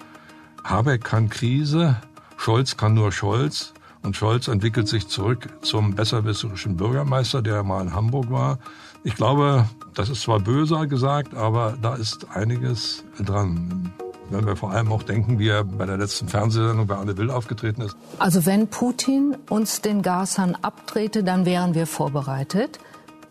[0.63, 1.97] Habeck kann Krise,
[2.37, 3.75] Scholz kann nur Scholz.
[4.05, 8.59] Und Scholz entwickelt sich zurück zum besserwisserischen Bürgermeister, der mal in Hamburg war.
[9.03, 13.91] Ich glaube, das ist zwar böser gesagt, aber da ist einiges dran.
[14.29, 17.31] Wenn wir vor allem auch denken, wie er bei der letzten Fernsehsendung bei Anne Will
[17.31, 17.95] aufgetreten ist.
[18.19, 22.79] Also wenn Putin uns den Gashahn abdrehte, dann wären wir vorbereitet.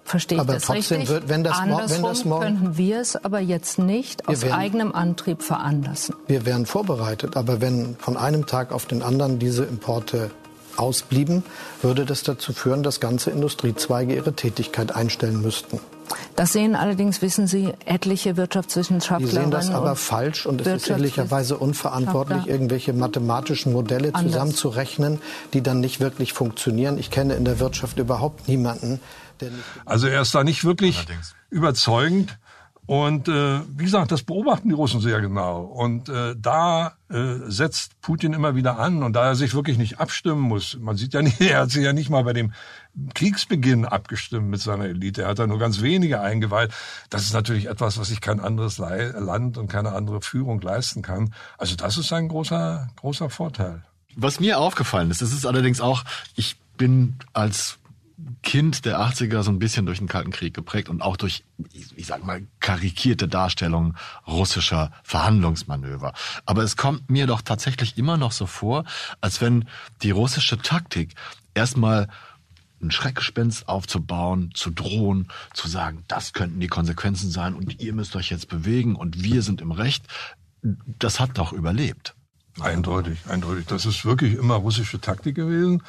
[0.04, 1.08] Verstehe ich das trotzdem richtig?
[1.08, 4.54] Wird, wenn das, Andersrum wenn das morgen, könnten wir es aber jetzt nicht aus werden,
[4.54, 6.14] eigenem Antrieb veranlassen.
[6.26, 10.30] Wir wären vorbereitet, aber wenn von einem Tag auf den anderen diese Importe
[10.76, 11.42] ausblieben,
[11.82, 15.80] würde das dazu führen, dass ganze Industriezweige ihre Tätigkeit einstellen müssten.
[16.36, 19.26] Das sehen allerdings, wissen Sie, etliche Wirtschaftswissenschaftler.
[19.26, 24.32] Die sehen das aber falsch und es ist ehrlicherweise unverantwortlich, irgendwelche mathematischen Modelle Anders.
[24.32, 25.20] zusammenzurechnen,
[25.54, 26.98] die dann nicht wirklich funktionieren.
[26.98, 29.00] Ich kenne in der Wirtschaft überhaupt niemanden,
[29.40, 31.34] der nicht Also er ist da nicht wirklich Allerdings.
[31.50, 32.38] überzeugend.
[32.86, 35.62] Und äh, wie gesagt, das beobachten die Russen sehr genau.
[35.62, 39.02] Und äh, da äh, setzt Putin immer wieder an.
[39.02, 41.82] Und da er sich wirklich nicht abstimmen muss, man sieht ja nicht, er hat sich
[41.82, 42.52] ja nicht mal bei dem
[43.14, 45.22] Kriegsbeginn abgestimmt mit seiner Elite.
[45.22, 46.72] Er hat da nur ganz wenige eingeweiht.
[47.08, 51.32] Das ist natürlich etwas, was sich kein anderes Land und keine andere Führung leisten kann.
[51.56, 53.82] Also das ist ein großer, großer Vorteil.
[54.14, 56.04] Was mir aufgefallen ist, das ist allerdings auch,
[56.36, 57.78] ich bin als
[58.42, 62.06] Kind der 80er so ein bisschen durch den Kalten Krieg geprägt und auch durch, ich
[62.06, 66.12] sag mal, karikierte Darstellungen russischer Verhandlungsmanöver.
[66.46, 68.84] Aber es kommt mir doch tatsächlich immer noch so vor,
[69.20, 69.66] als wenn
[70.02, 71.14] die russische Taktik
[71.54, 72.08] erstmal
[72.80, 78.14] ein Schreckgespenst aufzubauen, zu drohen, zu sagen, das könnten die Konsequenzen sein und ihr müsst
[78.16, 80.04] euch jetzt bewegen und wir sind im Recht,
[80.62, 82.14] das hat doch überlebt.
[82.60, 83.66] Eindeutig, eindeutig.
[83.66, 85.82] Das ist wirklich immer russische Taktik gewesen.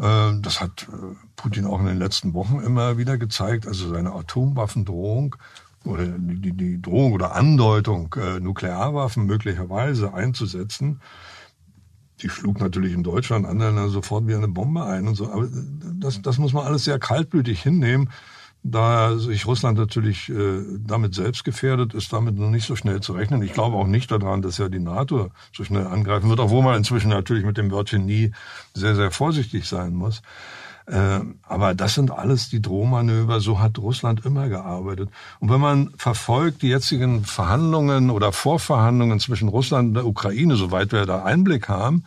[0.00, 3.66] Äh, das hat äh, Putin auch in den letzten Wochen immer wieder gezeigt.
[3.66, 5.36] Also seine Atomwaffendrohung
[5.84, 11.00] oder die, die Drohung oder Andeutung, äh, Nuklearwaffen möglicherweise einzusetzen,
[12.22, 15.30] die schlug natürlich in Deutschland anderen sofort wie eine Bombe ein und so.
[15.30, 15.48] Aber
[16.00, 18.10] das, das muss man alles sehr kaltblütig hinnehmen
[18.70, 23.12] da sich Russland natürlich äh, damit selbst gefährdet, ist damit noch nicht so schnell zu
[23.12, 23.42] rechnen.
[23.42, 26.76] Ich glaube auch nicht daran, dass ja die NATO so schnell angreifen wird, obwohl man
[26.76, 28.32] inzwischen natürlich mit dem Wörtchen nie
[28.74, 30.22] sehr, sehr vorsichtig sein muss.
[30.86, 35.10] Äh, aber das sind alles die Drohmanöver, so hat Russland immer gearbeitet.
[35.40, 40.92] Und wenn man verfolgt die jetzigen Verhandlungen oder Vorverhandlungen zwischen Russland und der Ukraine, soweit
[40.92, 42.04] wir da Einblick haben,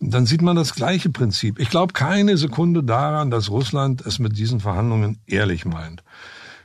[0.00, 1.58] dann sieht man das gleiche Prinzip.
[1.58, 6.02] Ich glaube keine Sekunde daran, dass Russland es mit diesen Verhandlungen ehrlich meint.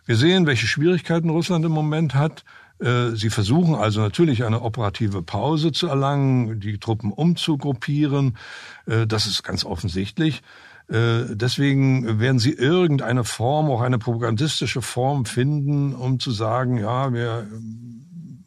[0.06, 2.44] Wir sehen, welche Schwierigkeiten Russland im Moment hat.
[2.80, 8.38] Äh, sie versuchen also natürlich eine operative Pause zu erlangen, die Truppen umzugruppieren.
[8.86, 10.42] Äh, das ist ganz offensichtlich.
[10.90, 17.14] Äh, deswegen werden sie irgendeine Form, auch eine propagandistische Form finden, um zu sagen, ja,
[17.14, 17.48] wir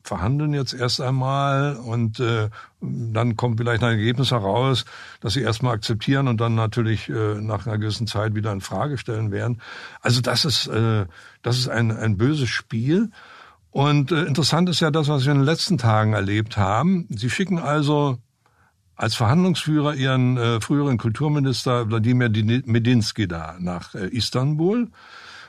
[0.04, 4.84] verhandeln jetzt erst einmal und äh, dann kommt vielleicht ein Ergebnis heraus,
[5.20, 8.98] dass sie erstmal akzeptieren und dann natürlich äh, nach einer gewissen Zeit wieder in Frage
[8.98, 9.60] stellen werden.
[10.02, 11.06] Also das ist äh,
[11.42, 13.10] das ist ein ein böses Spiel
[13.70, 17.08] und äh, interessant ist ja das, was wir in den letzten Tagen erlebt haben.
[17.10, 18.18] Sie schicken also
[18.96, 22.30] als Verhandlungsführer ihren äh, früheren Kulturminister Wladimir
[22.66, 24.90] Medinsky da nach äh, Istanbul.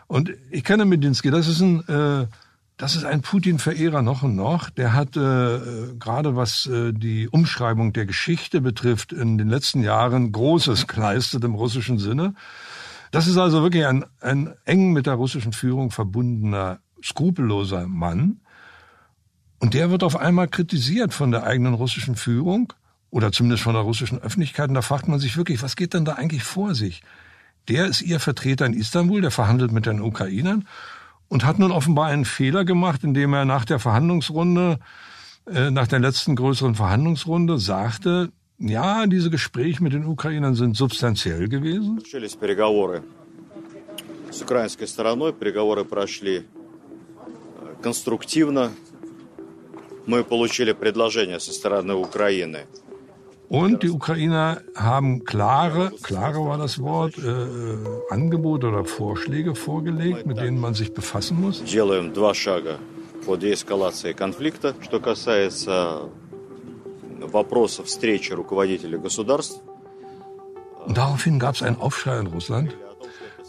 [0.07, 2.27] Und ich kenne Medinsky, das ist ein, äh,
[2.77, 4.69] das ist ein Putin-Verehrer noch und noch.
[4.69, 10.31] Der hat äh, gerade was äh, die Umschreibung der Geschichte betrifft in den letzten Jahren
[10.31, 12.33] Großes geleistet im russischen Sinne.
[13.11, 18.41] Das ist also wirklich ein, ein eng mit der russischen Führung verbundener, skrupelloser Mann.
[19.59, 22.73] Und der wird auf einmal kritisiert von der eigenen russischen Führung
[23.09, 24.67] oder zumindest von der russischen Öffentlichkeit.
[24.67, 27.03] Und da fragt man sich wirklich, was geht denn da eigentlich vor sich?
[27.69, 30.67] Der ist ihr Vertreter in Istanbul, der verhandelt mit den Ukrainern
[31.28, 34.78] und hat nun offenbar einen Fehler gemacht, indem er nach der Verhandlungsrunde,
[35.46, 41.48] äh, nach der letzten größeren Verhandlungsrunde sagte, ja, diese Gespräche mit den Ukrainern sind substanziell
[41.48, 42.00] gewesen.
[44.30, 46.46] С украинской стороной переговоры прошли
[47.82, 48.70] конструктивно.
[50.06, 52.66] Мы получили предложение со стороны Украины
[53.54, 57.78] und die Ukrainer haben klare, klare war das Wort, äh, äh,
[58.10, 61.62] Angebote oder Vorschläge vorgelegt, mit denen man sich befassen muss.
[61.64, 62.78] Делаем два шага
[63.26, 64.74] по деэскалации конфликта.
[64.80, 66.02] Что касается
[67.20, 69.60] вопросов встречи руководителей государств.
[70.86, 72.76] Und daraufhin gab es einen Aufschrei in Russland.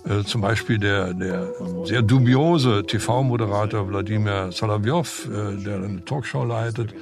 [0.03, 1.53] Äh, zum Beispiel der, der
[1.85, 6.95] sehr dubiose TV-Moderator Wladimir Solovyov, äh, der eine Talkshow leitet,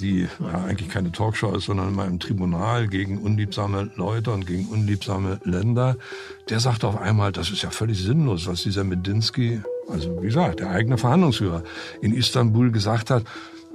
[0.00, 4.66] die ja, eigentlich keine Talkshow ist, sondern immer im Tribunal gegen unliebsame Leute und gegen
[4.66, 5.96] unliebsame Länder,
[6.48, 10.60] der sagte auf einmal, das ist ja völlig sinnlos, was dieser Medinsky, also wie gesagt,
[10.60, 11.62] der eigene Verhandlungsführer
[12.00, 13.24] in Istanbul gesagt hat.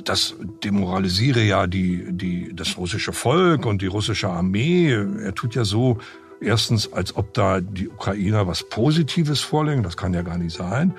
[0.03, 4.91] Das demoralisiere ja die, die, das russische Volk und die russische Armee.
[4.91, 5.97] Er tut ja so,
[6.39, 9.83] erstens, als ob da die Ukrainer was Positives vorlegen.
[9.83, 10.93] Das kann ja gar nicht sein.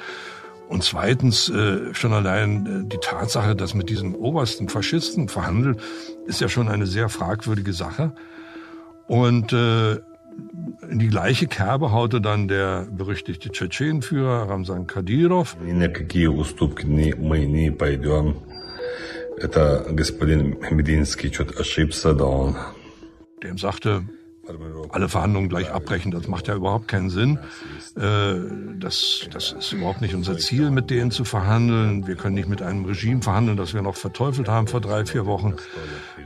[0.69, 5.81] Und zweitens, äh, schon allein äh, die Tatsache, dass mit diesem obersten Faschisten verhandelt,
[6.27, 8.13] ist ja schon eine sehr fragwürdige Sache.
[9.07, 9.95] Und äh,
[10.91, 15.57] in die gleiche Kerbe haute dann der berüchtigte Tschetschenenführer Ramsan Kadyrov.
[23.43, 24.03] Dem sagte,
[24.91, 27.39] alle Verhandlungen gleich abbrechen, das macht ja überhaupt keinen Sinn.
[27.97, 28.35] Äh,
[28.79, 32.07] das, das ist überhaupt nicht unser Ziel, mit denen zu verhandeln.
[32.07, 35.27] Wir können nicht mit einem Regime verhandeln, das wir noch verteufelt haben vor drei, vier
[35.27, 35.55] Wochen.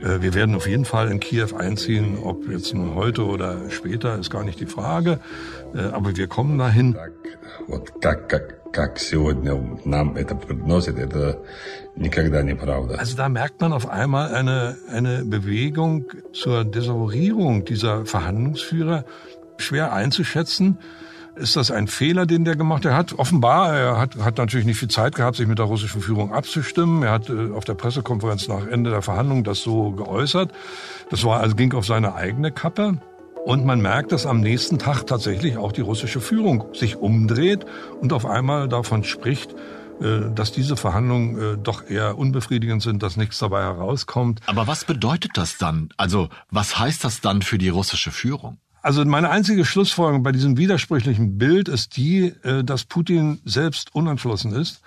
[0.01, 4.17] Äh, wir werden auf jeden Fall in Kiew einziehen, ob jetzt nun heute oder später,
[4.17, 5.19] ist gar nicht die Frage.
[5.73, 6.95] Äh, aber wir kommen dahin.
[12.99, 19.05] Also da merkt man auf einmal eine, eine Bewegung zur Desavouierung dieser Verhandlungsführer,
[19.57, 20.79] schwer einzuschätzen.
[21.35, 23.13] Ist das ein Fehler, den der gemacht hat?
[23.17, 27.01] Offenbar, er hat, hat natürlich nicht viel Zeit gehabt, sich mit der russischen Führung abzustimmen.
[27.01, 30.51] Er hat äh, auf der Pressekonferenz nach Ende der Verhandlungen das so geäußert.
[31.09, 32.99] Das war also ging auf seine eigene Kappe.
[33.45, 37.65] Und man merkt, dass am nächsten Tag tatsächlich auch die russische Führung sich umdreht
[37.99, 39.53] und auf einmal davon spricht,
[40.01, 44.39] äh, dass diese Verhandlungen äh, doch eher unbefriedigend sind, dass nichts dabei herauskommt.
[44.45, 45.89] Aber was bedeutet das dann?
[45.97, 48.59] Also was heißt das dann für die russische Führung?
[48.81, 54.53] Also meine einzige Schlussfolgerung bei diesem widersprüchlichen Bild ist die, äh, dass Putin selbst unentschlossen
[54.53, 54.81] ist,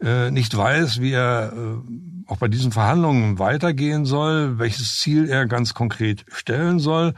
[0.00, 1.52] nicht weiß, wie er
[2.28, 7.14] auch bei diesen Verhandlungen weitergehen soll, welches Ziel er ganz konkret stellen soll.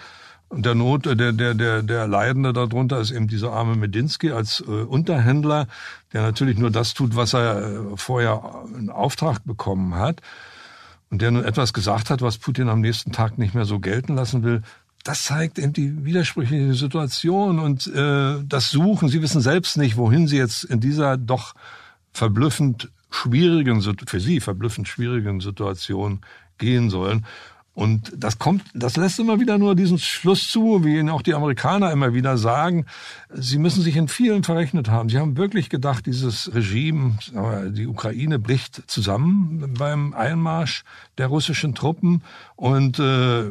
[0.51, 4.61] Und der Not, der, der, der, der Leidende darunter ist eben dieser arme Medinsky als
[4.61, 5.67] äh, Unterhändler,
[6.13, 8.43] der natürlich nur das tut, was er vorher
[8.77, 10.21] in Auftrag bekommen hat.
[11.09, 14.15] Und der nun etwas gesagt hat, was Putin am nächsten Tag nicht mehr so gelten
[14.15, 14.63] lassen will
[15.05, 19.09] das zeigt eben die widersprüchliche Situation und äh, das Suchen.
[19.09, 21.55] Sie wissen selbst nicht, wohin Sie jetzt in dieser doch
[22.13, 26.21] verblüffend schwierigen, für Sie verblüffend schwierigen Situation
[26.59, 27.25] gehen sollen.
[27.81, 31.33] Und das kommt, das lässt immer wieder nur diesen Schluss zu, wie ihn auch die
[31.33, 32.85] Amerikaner immer wieder sagen.
[33.33, 35.09] Sie müssen sich in vielen verrechnet haben.
[35.09, 37.17] Sie haben wirklich gedacht, dieses Regime,
[37.71, 40.85] die Ukraine bricht zusammen beim Einmarsch
[41.17, 42.23] der russischen Truppen
[42.55, 43.51] und äh,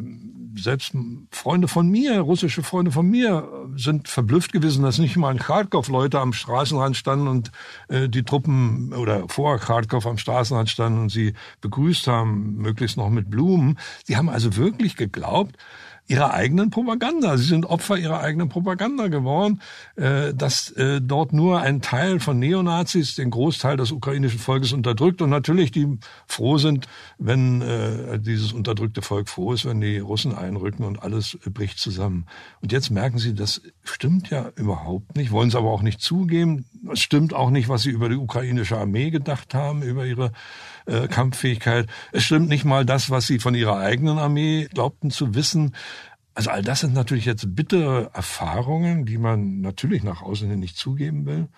[0.56, 0.92] selbst
[1.30, 5.88] Freunde von mir, russische Freunde von mir, sind verblüfft gewesen, dass nicht mal in Kharkov
[5.88, 7.50] Leute am Straßenrand standen und
[7.88, 13.10] äh, die Truppen oder vor Kharkov am Straßenrand standen und sie begrüßt haben, möglichst noch
[13.10, 13.78] mit Blumen.
[14.04, 15.56] Sie haben also wirklich geglaubt,
[16.10, 17.36] ihrer eigenen Propaganda.
[17.36, 19.60] Sie sind Opfer ihrer eigenen Propaganda geworden,
[19.94, 25.22] äh, dass äh, dort nur ein Teil von Neonazis den Großteil des ukrainischen Volkes unterdrückt
[25.22, 30.34] und natürlich die froh sind, wenn äh, dieses unterdrückte Volk froh ist, wenn die Russen
[30.34, 32.26] einrücken und alles bricht zusammen.
[32.60, 36.64] Und jetzt merken sie, das stimmt ja überhaupt nicht, wollen es aber auch nicht zugeben.
[36.92, 40.32] Es stimmt auch nicht, was sie über die ukrainische Armee gedacht haben, über ihre
[40.90, 41.88] äh, Kampffähigkeit.
[42.12, 45.74] Es stimmt nicht mal das, was sie von ihrer eigenen Armee glaubten zu wissen.
[46.34, 50.76] Also all das sind natürlich jetzt bittere Erfahrungen, die man natürlich nach außen hin nicht
[50.76, 51.48] zugeben will,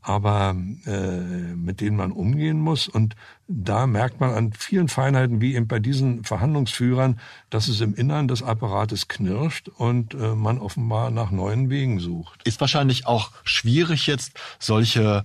[0.00, 1.20] aber äh,
[1.54, 2.88] mit denen man umgehen muss.
[2.88, 3.14] Und
[3.46, 8.28] da merkt man an vielen Feinheiten, wie eben bei diesen Verhandlungsführern, dass es im Innern
[8.28, 12.46] des Apparates knirscht und äh, man offenbar nach neuen Wegen sucht.
[12.46, 15.24] Ist wahrscheinlich auch schwierig jetzt solche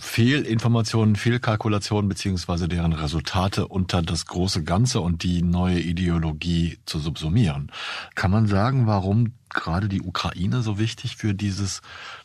[0.00, 7.70] Fehlinformationen, Fehlkalkulationen beziehungsweise deren Resultate unter das große Ganze und die neue Ideologie zu subsumieren.
[8.14, 11.82] Kann man sagen, warum gerade die Ukraine so wichtig für dieses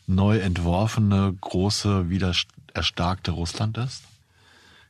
[0.07, 2.33] neu entworfene, große, wieder
[2.73, 4.03] erstarkte Russland ist?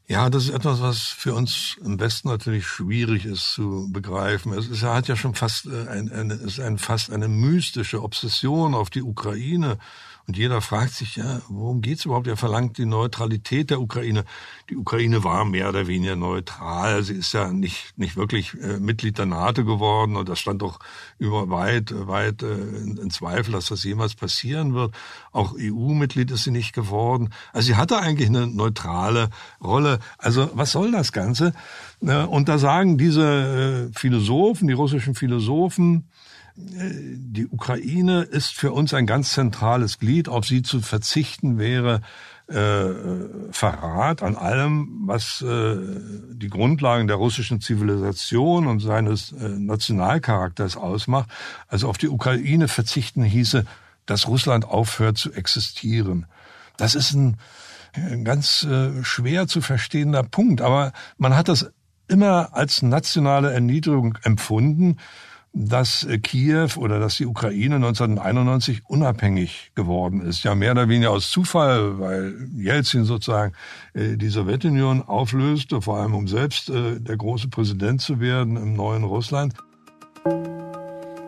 [0.07, 4.53] Ja, das ist etwas, was für uns im Westen natürlich schwierig ist zu begreifen.
[4.53, 8.03] Es ist, er hat ja schon fast äh, ein, eine, ist ein, fast eine mystische
[8.03, 9.79] Obsession auf die Ukraine
[10.27, 12.25] und jeder fragt sich, ja, worum geht's überhaupt?
[12.25, 14.25] Er verlangt die Neutralität der Ukraine.
[14.71, 17.03] Die Ukraine war mehr oder weniger neutral.
[17.03, 20.15] Sie ist ja nicht, nicht wirklich äh, Mitglied der NATO geworden.
[20.15, 20.79] Und das stand doch
[21.19, 24.95] über weit, weit äh, in, in Zweifel, dass das jemals passieren wird.
[25.31, 27.29] Auch EU-Mitglied ist sie nicht geworden.
[27.53, 29.29] Also sie hatte eigentlich eine neutrale
[29.63, 29.99] Rolle.
[30.17, 31.53] Also was soll das Ganze?
[32.01, 36.09] Äh, und da sagen diese äh, Philosophen, die russischen Philosophen,
[36.57, 40.29] die Ukraine ist für uns ein ganz zentrales Glied.
[40.29, 42.01] Auf sie zu verzichten wäre
[42.47, 45.75] äh, Verrat an allem, was äh,
[46.31, 51.29] die Grundlagen der russischen Zivilisation und seines äh, Nationalcharakters ausmacht.
[51.67, 53.65] Also auf die Ukraine verzichten hieße,
[54.05, 56.25] dass Russland aufhört zu existieren.
[56.77, 57.37] Das ist ein,
[57.95, 61.71] ein ganz äh, schwer zu verstehender Punkt, aber man hat das
[62.07, 64.97] immer als nationale Erniedrigung empfunden
[65.55, 70.43] dass äh, Kiew oder dass die Ukraine 1991 unabhängig geworden ist.
[70.43, 73.53] Ja, mehr oder weniger aus Zufall, weil Jelzin sozusagen
[73.93, 78.73] äh, die Sowjetunion auflöste, vor allem um selbst äh, der große Präsident zu werden im
[78.73, 79.53] neuen Russland.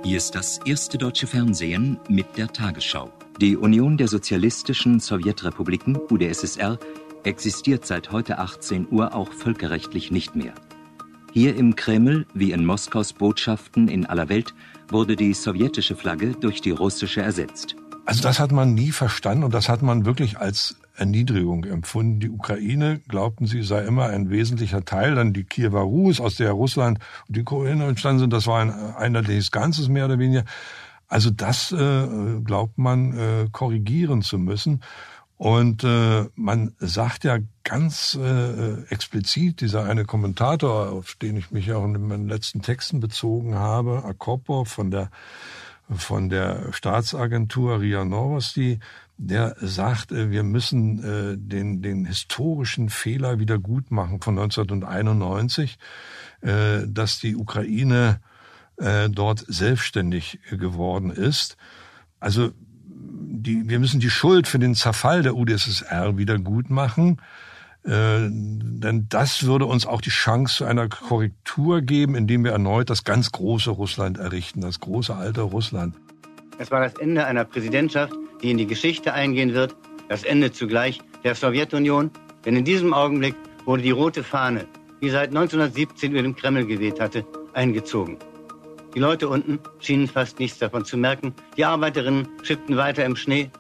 [0.03, 3.11] Hier ist das erste deutsche Fernsehen mit der Tagesschau.
[3.39, 6.77] Die Union der Sozialistischen Sowjetrepubliken, UdSSR,
[7.23, 10.53] existiert seit heute 18 Uhr auch völkerrechtlich nicht mehr.
[11.37, 14.55] Hier im Kreml, wie in Moskaus Botschaften in aller Welt,
[14.89, 17.75] wurde die sowjetische Flagge durch die russische ersetzt.
[18.07, 22.19] Also das hat man nie verstanden und das hat man wirklich als Erniedrigung empfunden.
[22.19, 25.13] Die Ukraine, glaubten sie, sei immer ein wesentlicher Teil.
[25.13, 26.97] Dann die Kiewer Rus, aus der Russland
[27.27, 30.43] und die Ukraine entstanden sind, das war ein einheitliches Ganzes mehr oder weniger.
[31.07, 32.07] Also das äh,
[32.43, 34.81] glaubt man äh, korrigieren zu müssen.
[35.37, 41.71] Und äh, man sagt ja ganz äh, explizit, dieser eine Kommentator, auf den ich mich
[41.73, 45.11] auch in meinen letzten Texten bezogen habe, Akopo von der
[45.89, 48.79] von der Staatsagentur RIA Novosti,
[49.17, 55.77] der sagt, äh, wir müssen äh, den, den historischen Fehler wieder gut machen von 1991,
[56.41, 58.19] äh, dass die Ukraine
[58.77, 61.57] äh, dort selbstständig geworden ist.
[62.19, 62.51] Also
[63.47, 67.21] die, wir müssen die Schuld für den Zerfall der UdSSR wieder gut machen.
[67.83, 72.89] Äh, denn das würde uns auch die Chance zu einer Korrektur geben, indem wir erneut
[72.89, 75.95] das ganz große Russland errichten, das große alte Russland.
[76.59, 79.75] Es war das Ende einer Präsidentschaft, die in die Geschichte eingehen wird,
[80.09, 82.11] das Ende zugleich der Sowjetunion,
[82.45, 84.65] denn in diesem Augenblick wurde die rote Fahne,
[85.01, 88.17] die seit 1917 über dem Kreml geweht hatte, eingezogen.
[88.97, 91.31] Die Leute unten schienen fast nichts davon zu merken.
[91.55, 93.51] Die Arbeiterinnen schippten weiter im Schnee,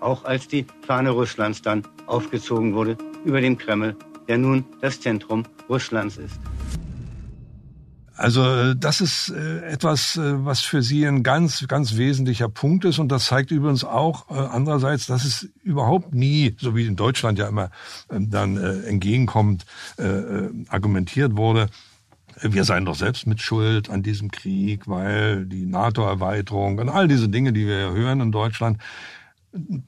[0.00, 3.94] auch als die Fahne Russlands dann aufgezogen wurde über dem Kreml,
[4.26, 6.40] der nun das Zentrum Russlands ist.
[8.14, 12.86] Also äh, das ist äh, etwas, äh, was für Sie ein ganz, ganz wesentlicher Punkt
[12.86, 12.98] ist.
[12.98, 17.48] Und das zeigt übrigens auch andererseits, dass es überhaupt nie, so wie in Deutschland ja
[17.48, 17.70] immer
[18.10, 19.66] ähm, dann entgegenkommt,
[20.68, 21.68] argumentiert wurde,
[22.40, 27.28] wir seien doch selbst mit Schuld an diesem Krieg, weil die NATO-Erweiterung und all diese
[27.28, 28.78] Dinge, die wir hören in Deutschland,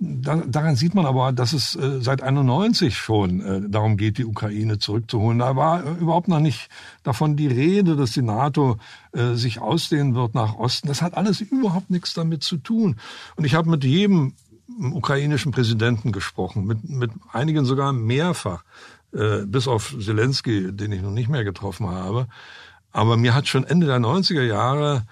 [0.00, 4.78] daran sieht man aber, dass es äh, seit 91 schon äh, darum geht, die Ukraine
[4.78, 5.38] zurückzuholen.
[5.38, 6.68] Da war äh, überhaupt noch nicht
[7.02, 8.76] davon die Rede, dass die NATO
[9.12, 10.86] sich ausdehnen wird nach Osten.
[10.86, 12.96] Das hat alles überhaupt nichts damit zu tun.
[13.36, 14.34] Und ich habe mit jedem
[14.92, 18.64] ukrainischen Präsidenten gesprochen, mit, mit einigen sogar mehrfach,
[19.10, 22.26] bis auf Zelensky, den ich noch nicht mehr getroffen habe.
[22.92, 25.04] Aber mir hat schon Ende der 90er Jahre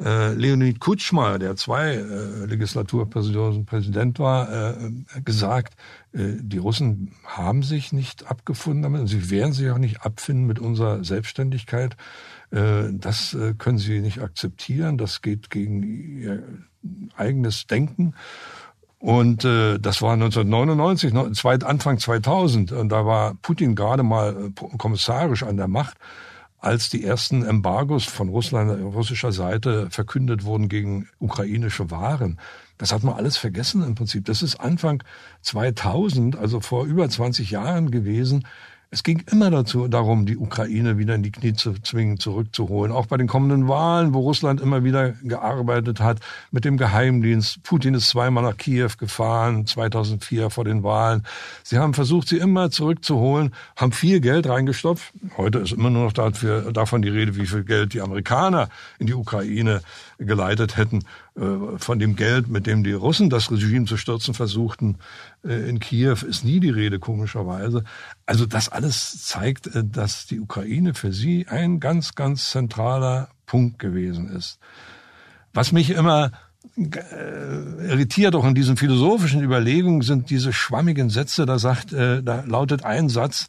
[0.00, 4.90] äh, Leonid Kutschma, der zwei äh, Legislaturperioden Präsident war, äh,
[5.24, 5.74] gesagt,
[6.12, 10.46] äh, die Russen haben sich nicht abgefunden damit und sie werden sich auch nicht abfinden
[10.46, 11.96] mit unserer Selbstständigkeit.
[12.50, 14.98] Äh, das äh, können sie nicht akzeptieren.
[14.98, 15.82] Das geht gegen
[16.18, 16.42] ihr
[17.16, 18.14] eigenes Denken.
[19.02, 21.12] Und äh, das war 1999,
[21.64, 22.70] Anfang 2000.
[22.70, 25.96] Und da war Putin gerade mal äh, kommissarisch an der Macht
[26.60, 32.38] als die ersten Embargos von Russland, russischer Seite verkündet wurden gegen ukrainische Waren.
[32.78, 34.24] Das hat man alles vergessen im Prinzip.
[34.26, 35.02] Das ist Anfang
[35.40, 38.46] 2000, also vor über 20 Jahren gewesen.
[38.94, 42.92] Es ging immer dazu, darum, die Ukraine wieder in die Knie zu zwingen, zurückzuholen.
[42.92, 46.20] Auch bei den kommenden Wahlen, wo Russland immer wieder gearbeitet hat
[46.50, 47.62] mit dem Geheimdienst.
[47.62, 51.24] Putin ist zweimal nach Kiew gefahren, 2004 vor den Wahlen.
[51.62, 55.14] Sie haben versucht, sie immer zurückzuholen, haben viel Geld reingestopft.
[55.38, 58.68] Heute ist immer nur noch dafür, davon die Rede, wie viel Geld die Amerikaner
[58.98, 59.80] in die Ukraine
[60.18, 61.04] geleitet hätten.
[61.34, 64.98] Äh, von dem Geld, mit dem die Russen das Regime zu stürzen versuchten,
[65.42, 67.84] äh, in Kiew ist nie die Rede, komischerweise.
[68.26, 73.78] Also das alles zeigt, äh, dass die Ukraine für sie ein ganz, ganz zentraler Punkt
[73.78, 74.58] gewesen ist.
[75.54, 76.32] Was mich immer
[76.76, 83.08] irritiert auch in diesen philosophischen Überlegungen sind diese schwammigen Sätze, da sagt, da lautet ein
[83.08, 83.48] Satz,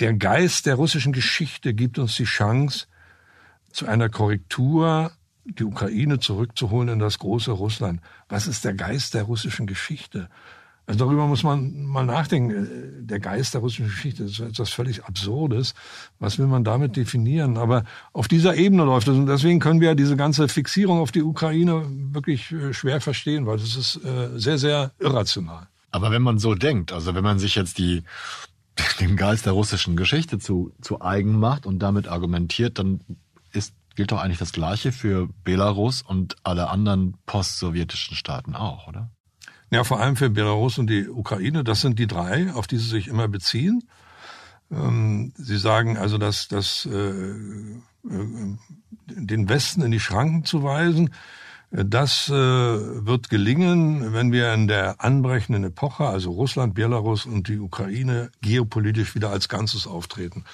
[0.00, 2.86] der Geist der russischen Geschichte gibt uns die Chance
[3.70, 5.12] zu einer Korrektur
[5.46, 8.00] die Ukraine zurückzuholen in das große Russland.
[8.28, 10.28] Was ist der Geist der russischen Geschichte?
[10.86, 13.06] Also darüber muss man mal nachdenken.
[13.06, 15.74] Der Geist der russischen Geschichte ist etwas völlig Absurdes.
[16.20, 17.56] Was will man damit definieren?
[17.58, 19.16] Aber auf dieser Ebene läuft es.
[19.16, 23.58] Und deswegen können wir diese ganze Fixierung auf die Ukraine wirklich äh, schwer verstehen, weil
[23.58, 25.66] das ist äh, sehr, sehr irrational.
[25.90, 28.04] Aber wenn man so denkt, also wenn man sich jetzt die,
[29.00, 33.00] dem Geist der russischen Geschichte zu, zu eigen macht und damit argumentiert, dann
[33.52, 39.10] ist gilt doch eigentlich das Gleiche für Belarus und alle anderen post-sowjetischen Staaten auch, oder?
[39.70, 41.64] Ja, vor allem für Belarus und die Ukraine.
[41.64, 43.82] Das sind die drei, auf die sie sich immer beziehen.
[44.70, 47.78] Ähm, sie sagen also, dass, dass äh, äh,
[49.06, 51.10] den Westen in die Schranken zu weisen,
[51.70, 57.58] das äh, wird gelingen, wenn wir in der anbrechenden Epoche, also Russland, Belarus und die
[57.58, 60.44] Ukraine, geopolitisch wieder als Ganzes auftreten.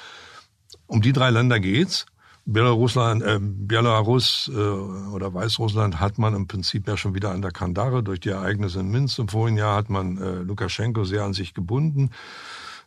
[0.87, 2.07] Um die drei Länder geht's.
[2.45, 7.53] Belarusland, äh, Belarus äh, oder Weißrussland hat man im Prinzip ja schon wieder an der
[7.53, 8.03] Kandare.
[8.03, 11.55] Durch die Ereignisse in Minsk im vorigen Jahr hat man äh, Lukaschenko sehr an sich
[11.55, 12.11] gebunden.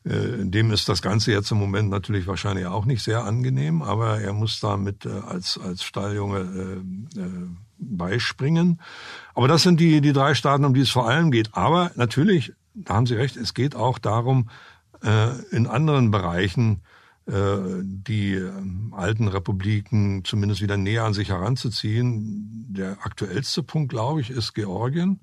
[0.03, 4.20] Äh, dem ist das Ganze jetzt im Moment natürlich wahrscheinlich auch nicht sehr angenehm, aber
[4.20, 6.39] er muss damit äh, als, als Stalljunge
[7.16, 7.47] äh, äh,
[7.80, 8.82] beispringen.
[9.34, 11.49] Aber das sind die, die drei Staaten, um die es vor allem geht.
[11.53, 14.49] Aber natürlich, da haben Sie recht, es geht auch darum,
[15.01, 16.82] äh, in anderen Bereichen
[17.28, 22.65] die ähm, alten Republiken zumindest wieder näher an sich heranzuziehen.
[22.69, 25.19] Der aktuellste Punkt, glaube ich, ist Georgien.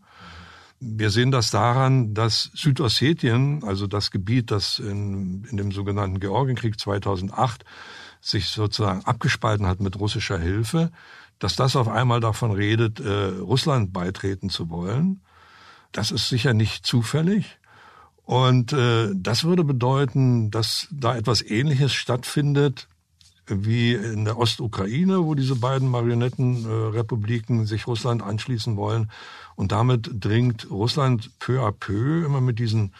[0.80, 6.80] Wir sehen das daran, dass Südossetien, also das Gebiet, das in, in dem sogenannten Georgienkrieg
[6.80, 7.64] 2008
[8.20, 10.90] sich sozusagen abgespalten hat mit russischer Hilfe,
[11.38, 15.20] dass das auf einmal davon redet, äh, Russland beitreten zu wollen.
[15.92, 17.58] Das ist sicher nicht zufällig.
[18.24, 22.88] Und äh, das würde bedeuten, dass da etwas Ähnliches stattfindet
[23.46, 29.10] wie in der Ostukraine, wo diese beiden Marionettenrepubliken äh, sich Russland anschließen wollen.
[29.56, 32.94] Und damit dringt Russland peu à peu immer mit diesen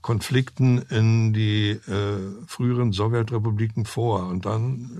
[0.00, 4.26] Konflikten in die äh, früheren Sowjetrepubliken vor.
[4.26, 4.90] Und dann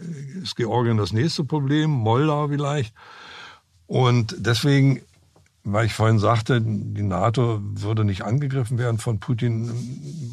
[0.42, 2.94] ist Georgien das nächste Problem, Moldau vielleicht.
[3.86, 5.00] Und deswegen
[5.64, 9.70] weil ich vorhin sagte, die NATO würde nicht angegriffen werden von Putin.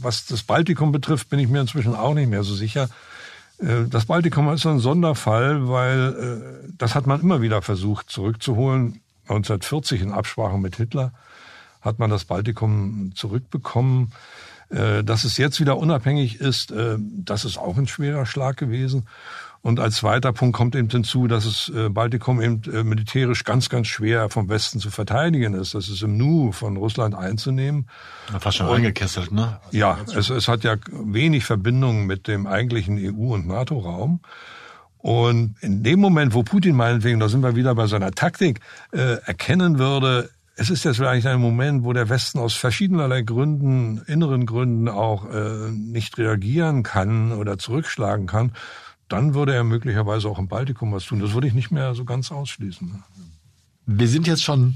[0.02, 2.90] Was das Baltikum betrifft, bin ich mir inzwischen auch nicht mehr so sicher.
[3.60, 9.02] Äh, das Baltikum ist ein Sonderfall, weil äh, das hat man immer wieder versucht zurückzuholen.
[9.24, 11.12] 1940 in Absprache mit Hitler
[11.82, 14.12] hat man das Baltikum zurückbekommen.
[14.70, 19.08] Äh, dass es jetzt wieder unabhängig ist, das ist auch ein schwerer Schlag gewesen.
[19.62, 23.70] Und als zweiter Punkt kommt eben hinzu, dass es äh, Baltikum eben äh, militärisch ganz,
[23.70, 25.76] ganz schwer vom Westen zu verteidigen ist.
[25.76, 27.88] Das ist im Nu von Russland einzunehmen.
[28.40, 29.60] Fast schon eingekesselt, ne?
[29.72, 34.22] Ja, es, es hat ja wenig Verbindung mit dem eigentlichen EU- und NATO-Raum.
[34.98, 38.60] Und in dem Moment, wo Putin meinetwegen, da sind wir wieder bei seiner Taktik,
[38.92, 44.02] äh, erkennen würde, es ist jetzt vielleicht ein Moment, wo der Westen aus verschiedenerlei Gründen,
[44.08, 48.52] inneren Gründen auch äh, nicht reagieren kann oder zurückschlagen kann,
[49.10, 51.20] dann würde er möglicherweise auch im Baltikum was tun.
[51.20, 53.04] Das würde ich nicht mehr so ganz ausschließen.
[53.86, 54.76] Wir sind jetzt schon,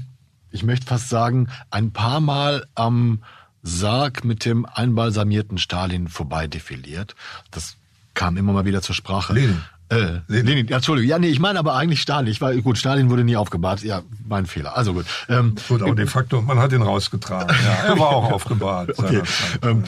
[0.50, 3.22] ich möchte fast sagen, ein paar Mal am
[3.62, 7.14] Sarg mit dem einbalsamierten Stalin vorbei defiliert.
[7.50, 7.76] Das
[8.12, 9.32] kam immer mal wieder zur Sprache.
[9.32, 9.62] Lenin.
[9.90, 11.08] Äh, Lenin, ja, Entschuldigung.
[11.08, 12.30] Ja, nee, ich meine aber eigentlich Stalin.
[12.30, 13.82] Ich war, gut, Stalin wurde nie aufgebahrt.
[13.82, 14.76] Ja, mein Fehler.
[14.76, 15.06] Also gut.
[15.28, 17.54] Ähm, gut, aber de facto, man hat ihn rausgetragen.
[17.64, 18.92] Ja, er war auch aufgebahrt.
[18.98, 19.22] okay.
[19.62, 19.84] Ähm,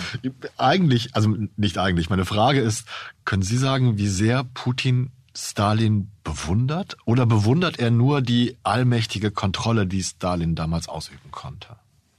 [0.56, 2.10] eigentlich, also nicht eigentlich.
[2.10, 2.86] Meine Frage ist,
[3.24, 6.96] können Sie sagen, wie sehr Putin Stalin bewundert?
[7.04, 11.76] Oder bewundert er nur die allmächtige Kontrolle, die Stalin damals ausüben konnte?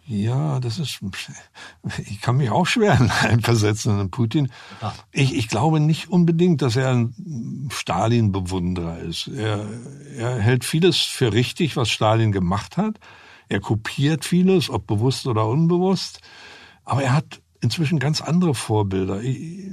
[0.09, 0.99] Ja, das ist,
[2.05, 4.49] ich kann mich auch schwer hineinversetzen in Putin.
[5.11, 9.27] Ich, ich glaube nicht unbedingt, dass er ein Stalin-Bewunderer ist.
[9.27, 9.65] Er,
[10.15, 12.99] er hält vieles für richtig, was Stalin gemacht hat.
[13.49, 16.21] Er kopiert vieles, ob bewusst oder unbewusst.
[16.85, 19.21] Aber er hat inzwischen ganz andere Vorbilder.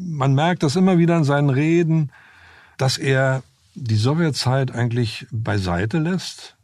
[0.01, 2.11] Man merkt das immer wieder in seinen Reden,
[2.76, 6.57] dass er die Sowjetzeit eigentlich beiseite lässt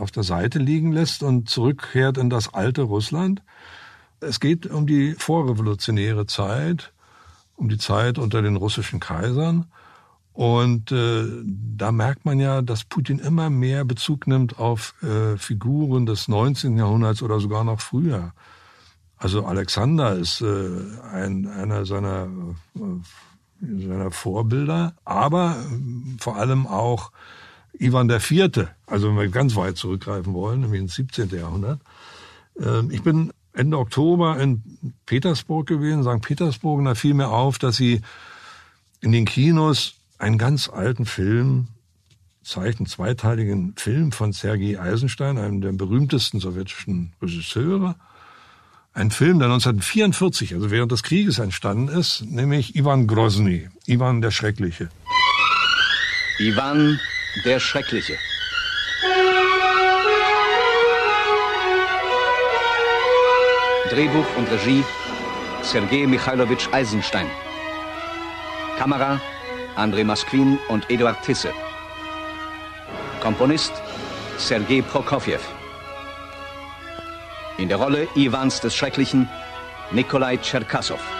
[0.00, 3.42] auf der Seite liegen lässt und zurückkehrt in das alte Russland.
[4.20, 6.92] Es geht um die vorrevolutionäre Zeit,
[7.56, 9.66] um die Zeit unter den russischen Kaisern.
[10.32, 16.06] Und äh, da merkt man ja, dass Putin immer mehr Bezug nimmt auf äh, Figuren
[16.06, 16.78] des 19.
[16.78, 18.32] Jahrhunderts oder sogar noch früher.
[19.16, 20.70] Also Alexander ist äh,
[21.12, 22.28] ein, einer seiner,
[22.74, 22.80] äh,
[23.60, 27.12] seiner Vorbilder, aber äh, vor allem auch
[27.80, 31.30] Ivan Vierte, also wenn wir ganz weit zurückgreifen wollen, nämlich ins 17.
[31.30, 31.80] Jahrhundert.
[32.60, 34.62] Ähm, ich bin Ende Oktober in
[35.06, 36.22] Petersburg gewesen, St.
[36.22, 38.02] Petersburg, und da fiel mir auf, dass sie
[39.00, 41.68] in den Kinos einen ganz alten Film
[42.42, 47.96] zeigt, zweiteiligen Film von Sergei Eisenstein, einem der berühmtesten sowjetischen Regisseure.
[48.92, 54.32] Ein Film, der 1944, also während des Krieges entstanden ist, nämlich Ivan Grozny, Ivan der
[54.32, 54.90] Schreckliche.
[56.38, 56.98] Ivan
[57.44, 58.18] der Schreckliche.
[63.90, 64.84] Drehbuch und Regie
[65.62, 67.30] Sergei Michailowitsch Eisenstein.
[68.78, 69.20] Kamera
[69.76, 71.52] Andrei Masquin und Eduard Tisse.
[73.20, 73.72] Komponist
[74.38, 75.40] Sergei Prokofjew.
[77.58, 79.28] In der Rolle Ivans des Schrecklichen
[79.92, 81.19] Nikolai Tscherkassow.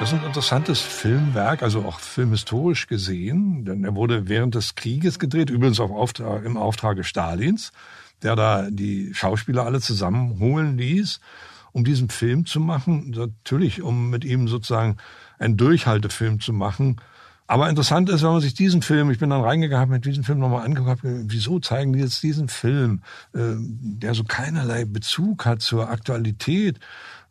[0.00, 5.18] Das ist ein interessantes Filmwerk, also auch filmhistorisch gesehen, denn er wurde während des Krieges
[5.18, 7.70] gedreht, übrigens auf Auftrag, im Auftrage Stalins,
[8.22, 11.20] der da die Schauspieler alle zusammenholen ließ,
[11.72, 13.10] um diesen Film zu machen.
[13.10, 14.96] Natürlich, um mit ihm sozusagen
[15.38, 16.96] einen Durchhaltefilm zu machen.
[17.46, 20.24] Aber interessant ist, wenn man sich diesen Film, ich bin dann reingegangen, habe mir diesen
[20.24, 23.02] Film nochmal angeguckt, wieso zeigen die jetzt diesen Film,
[23.34, 26.78] äh, der so keinerlei Bezug hat zur Aktualität.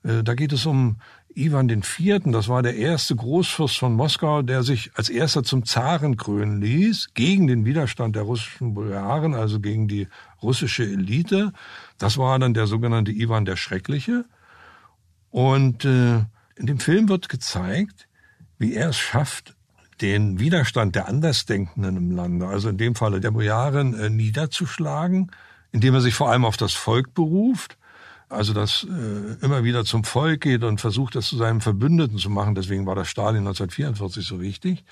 [0.03, 0.97] Äh, da geht es um
[1.35, 6.17] Ivan IV., das war der erste Großfürst von Moskau, der sich als erster zum Zaren
[6.17, 10.07] krönen ließ, gegen den Widerstand der russischen Bulgaren, also gegen die
[10.41, 11.53] russische Elite.
[11.97, 14.25] Das war dann der sogenannte Ivan der Schreckliche.
[15.29, 16.25] Und äh,
[16.55, 18.07] in dem Film wird gezeigt,
[18.57, 19.55] wie er es schafft,
[20.01, 25.31] den Widerstand der Andersdenkenden im Lande, also in dem Falle der Bojaren, äh, niederzuschlagen,
[25.71, 27.77] indem er sich vor allem auf das Volk beruft
[28.29, 32.29] also das äh, immer wieder zum Volk geht und versucht, das zu seinem Verbündeten zu
[32.29, 32.55] machen.
[32.55, 34.85] Deswegen war das Stalin 1944 so wichtig.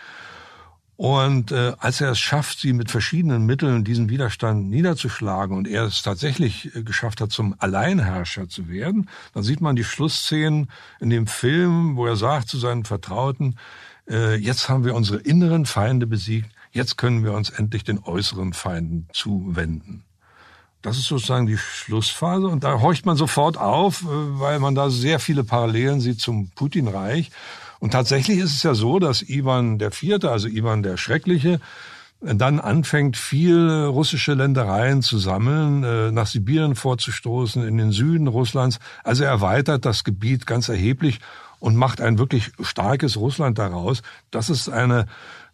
[0.98, 5.84] Und äh, als er es schafft, sie mit verschiedenen Mitteln diesen Widerstand niederzuschlagen und er
[5.84, 11.12] es tatsächlich äh, geschafft hat, zum Alleinherrscher zu werden, dann sieht man die Schlussszenen in
[11.12, 13.60] dem Film, wo er sagt zu seinen Vertrauten,
[14.10, 18.54] äh, jetzt haben wir unsere inneren Feinde besiegt, jetzt können wir uns endlich den äußeren
[18.54, 20.07] Feinden zuwenden.
[20.88, 24.90] Das ist sozusagen die Schlussphase und da horcht man sofort auf, äh, weil man da
[24.90, 27.30] sehr viele Parallelen sieht zum Putinreich.
[27.80, 31.60] Und tatsächlich ist es ja so, dass Ivan der Vierte, also Ivan der Schreckliche,
[32.22, 38.80] dann anfängt, viel russische Ländereien zu sammeln, äh, nach Sibirien vorzustoßen, in den Süden Russlands.
[39.04, 41.20] Also er erweitert das Gebiet ganz erheblich
[41.60, 44.04] und macht ein wirklich starkes Russland daraus.
[44.32, 45.06] Das ist eine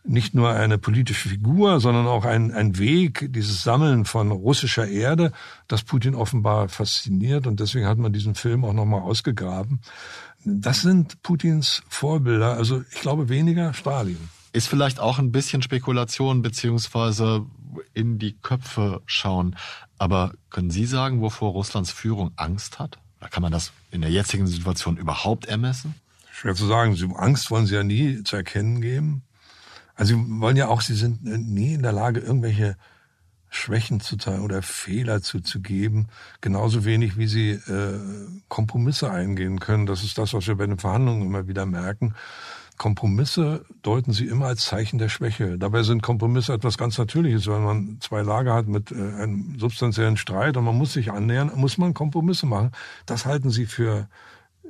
[0.03, 5.31] nicht nur eine politische Figur, sondern auch ein, ein Weg, dieses Sammeln von russischer Erde,
[5.67, 7.47] das Putin offenbar fasziniert.
[7.47, 9.81] Und deswegen hat man diesen Film auch nochmal ausgegraben.
[10.43, 12.55] Das sind Putins Vorbilder.
[12.57, 14.17] Also ich glaube weniger Stalin.
[14.51, 17.45] Ist vielleicht auch ein bisschen Spekulation beziehungsweise
[17.93, 19.55] in die Köpfe schauen.
[19.97, 22.99] Aber können Sie sagen, wovor Russlands Führung Angst hat?
[23.19, 25.95] Oder kann man das in der jetzigen Situation überhaupt ermessen?
[26.43, 26.97] schwer zu sagen.
[27.15, 29.23] Angst wollen sie ja nie zu erkennen geben.
[29.95, 32.77] Also sie wollen ja auch, sie sind nie in der Lage, irgendwelche
[33.49, 36.07] Schwächen zu teilen oder Fehler zuzugeben,
[36.41, 37.99] genauso wenig wie sie äh,
[38.47, 39.85] Kompromisse eingehen können.
[39.85, 42.15] Das ist das, was wir bei den Verhandlungen immer wieder merken.
[42.77, 45.59] Kompromisse deuten sie immer als Zeichen der Schwäche.
[45.59, 47.45] Dabei sind Kompromisse etwas ganz Natürliches.
[47.45, 51.51] Wenn man zwei Lager hat mit äh, einem substanziellen Streit und man muss sich annähern,
[51.55, 52.71] muss man Kompromisse machen.
[53.05, 54.09] Das halten sie für,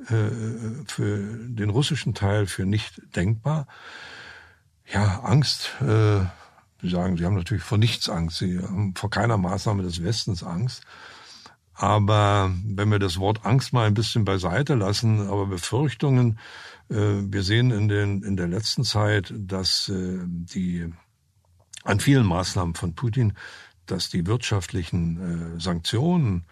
[0.08, 1.18] äh, für
[1.48, 3.66] den russischen Teil für nicht denkbar.
[4.92, 5.70] Ja, Angst.
[5.80, 6.24] Äh,
[6.82, 8.38] Sie sagen, Sie haben natürlich vor nichts Angst.
[8.38, 10.82] Sie haben vor keiner Maßnahme des Westens Angst.
[11.72, 16.38] Aber wenn wir das Wort Angst mal ein bisschen beiseite lassen, aber Befürchtungen,
[16.90, 20.92] äh, wir sehen in, den, in der letzten Zeit, dass äh, die
[21.82, 23.34] an vielen Maßnahmen von Putin,
[23.86, 26.44] dass die wirtschaftlichen äh, Sanktionen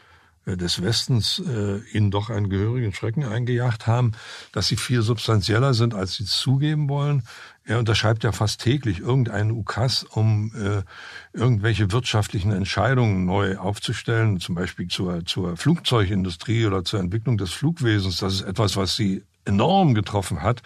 [0.45, 4.12] äh, des Westens äh, ihnen doch einen gehörigen Schrecken eingejagt haben,
[4.53, 7.22] dass sie viel substanzieller sind, als sie zugeben wollen.
[7.64, 10.82] Er unterschreibt ja fast täglich irgendeinen Ukas, um äh,
[11.32, 18.18] irgendwelche wirtschaftlichen Entscheidungen neu aufzustellen, zum Beispiel zur, zur Flugzeugindustrie oder zur Entwicklung des Flugwesens.
[18.18, 20.62] Das ist etwas, was sie enorm getroffen hat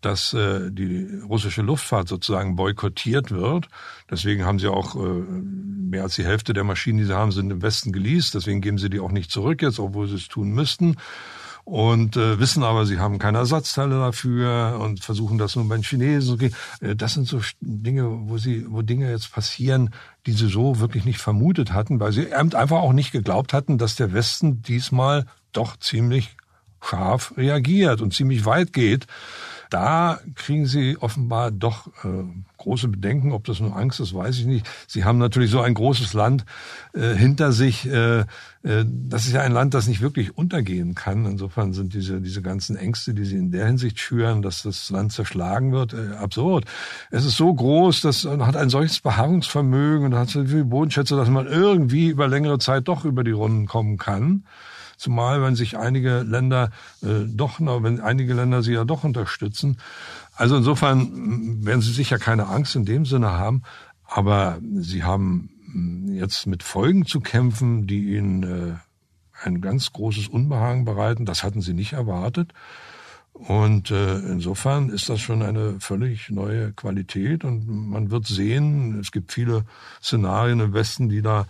[0.00, 3.68] dass äh, die russische Luftfahrt sozusagen boykottiert wird.
[4.10, 7.50] Deswegen haben sie auch äh, mehr als die Hälfte der Maschinen, die sie haben, sind
[7.50, 8.34] im Westen geleast.
[8.34, 10.96] Deswegen geben sie die auch nicht zurück jetzt, obwohl sie es tun müssten.
[11.64, 15.84] Und äh, wissen aber, sie haben keine Ersatzteile dafür und versuchen das nur bei den
[15.84, 16.34] Chinesen.
[16.34, 16.50] Okay.
[16.80, 19.90] Äh, das sind so Dinge, wo sie, wo Dinge jetzt passieren,
[20.26, 23.96] die sie so wirklich nicht vermutet hatten, weil sie einfach auch nicht geglaubt hatten, dass
[23.96, 26.36] der Westen diesmal doch ziemlich
[26.82, 29.06] scharf reagiert und ziemlich weit geht
[29.70, 32.24] da kriegen sie offenbar doch äh,
[32.58, 33.32] große Bedenken.
[33.32, 34.68] Ob das nur Angst ist, weiß ich nicht.
[34.86, 36.44] Sie haben natürlich so ein großes Land
[36.92, 37.86] äh, hinter sich.
[37.86, 41.24] Äh, äh, das ist ja ein Land, das nicht wirklich untergehen kann.
[41.24, 45.12] Insofern sind diese, diese ganzen Ängste, die sie in der Hinsicht schüren, dass das Land
[45.12, 46.64] zerschlagen wird, äh, absurd.
[47.10, 51.16] Es ist so groß, dass man hat ein solches Beharrungsvermögen und hat so viele Bodenschätze,
[51.16, 54.44] dass man irgendwie über längere Zeit doch über die Runden kommen kann
[55.00, 56.70] zumal wenn sich einige Länder
[57.02, 59.78] äh, doch wenn einige Länder sie ja doch unterstützen.
[60.34, 63.62] Also insofern werden sie sicher keine Angst in dem Sinne haben,
[64.04, 65.50] aber sie haben
[66.12, 68.74] jetzt mit Folgen zu kämpfen, die ihnen äh,
[69.42, 71.24] ein ganz großes Unbehagen bereiten.
[71.24, 72.52] Das hatten sie nicht erwartet.
[73.32, 79.12] Und äh, insofern ist das schon eine völlig neue Qualität und man wird sehen, es
[79.12, 79.64] gibt viele
[80.02, 81.46] Szenarien im Westen, die da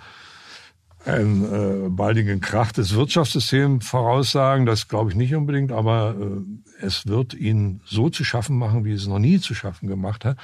[1.05, 4.67] einen äh, baldigen Krach des Wirtschaftssystems voraussagen.
[4.67, 8.93] Das glaube ich nicht unbedingt, aber äh, es wird ihn so zu schaffen machen, wie
[8.93, 10.37] es noch nie zu schaffen gemacht hat.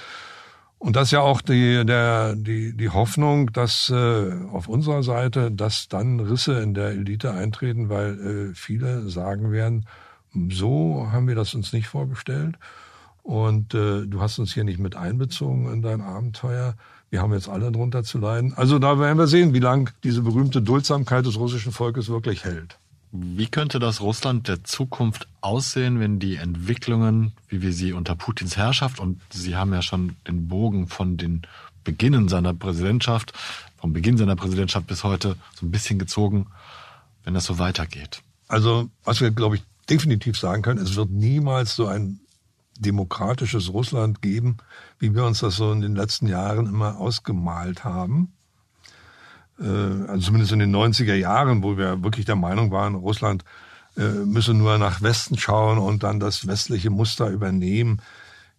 [0.79, 5.51] Und das ist ja auch die, der, die, die Hoffnung, dass äh, auf unserer Seite,
[5.51, 9.87] dass dann Risse in der Elite eintreten, weil äh, viele sagen werden,
[10.51, 12.57] so haben wir das uns nicht vorgestellt.
[13.23, 16.77] Und äh, du hast uns hier nicht mit einbezogen in dein Abenteuer.
[17.11, 18.53] Wir haben jetzt alle drunter zu leiden.
[18.55, 22.79] Also da werden wir sehen, wie lang diese berühmte Duldsamkeit des russischen Volkes wirklich hält.
[23.13, 28.57] Wie könnte das Russland der Zukunft aussehen, wenn die Entwicklungen, wie wir sie unter Putins
[28.57, 31.43] Herrschaft, und Sie haben ja schon den Bogen von den
[31.85, 33.33] Beginnen seiner Präsidentschaft,
[33.79, 36.49] vom Beginn seiner Präsidentschaft bis heute so ein bisschen gezogen,
[37.25, 38.23] wenn das so weitergeht?
[38.49, 42.21] Also, was wir, glaube ich, definitiv sagen können, es wird niemals so ein
[42.79, 44.59] demokratisches Russland geben,
[44.99, 48.33] wie wir uns das so in den letzten Jahren immer ausgemalt haben.
[49.61, 53.45] Äh, also zumindest in den 90er Jahren, wo wir wirklich der Meinung waren, Russland
[53.97, 58.03] äh, müsse nur nach Westen schauen und dann das westliche Muster übernehmen.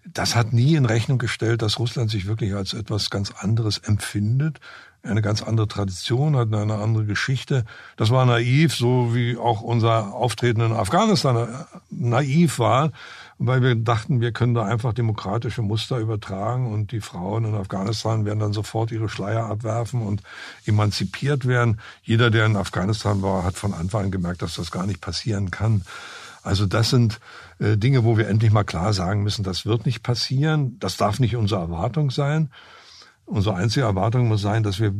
[0.06, 4.60] Das hat nie in Rechnung gestellt, dass Russland sich wirklich als etwas ganz anderes empfindet,
[5.04, 7.66] eine ganz andere Tradition hat, eine andere Geschichte.
[7.98, 11.48] Das war naiv, so wie auch unser Auftreten in Afghanistan äh,
[11.90, 12.92] naiv war
[13.40, 18.26] weil wir dachten, wir können da einfach demokratische Muster übertragen und die Frauen in Afghanistan
[18.26, 20.24] werden dann sofort ihre Schleier abwerfen und
[20.66, 21.80] emanzipiert werden.
[22.02, 25.52] Jeder, der in Afghanistan war, hat von Anfang an gemerkt, dass das gar nicht passieren
[25.52, 25.84] kann.
[26.42, 27.20] Also das sind
[27.60, 31.20] äh, Dinge, wo wir endlich mal klar sagen müssen, das wird nicht passieren, das darf
[31.20, 32.50] nicht unsere Erwartung sein.
[33.28, 34.94] Unsere einzige Erwartung muss sein, dass wir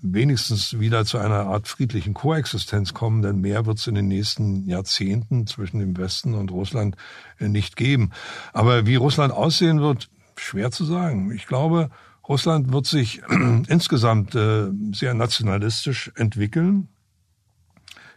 [0.00, 4.66] wenigstens wieder zu einer Art friedlichen Koexistenz kommen, denn mehr wird es in den nächsten
[4.66, 6.96] Jahrzehnten zwischen dem Westen und Russland
[7.38, 8.12] äh, nicht geben.
[8.54, 11.30] Aber wie Russland aussehen wird, schwer zu sagen.
[11.32, 11.90] Ich glaube,
[12.26, 13.20] Russland wird sich
[13.68, 16.88] insgesamt äh, sehr nationalistisch entwickeln.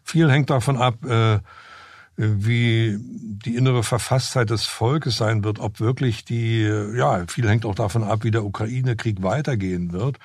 [0.03, 1.39] Viel hängt davon ab, äh,
[2.17, 6.61] wie die innere Verfasstheit des Volkes sein wird, ob wirklich die,
[6.95, 10.17] ja, viel hängt auch davon ab, wie der Ukraine-Krieg weitergehen wird,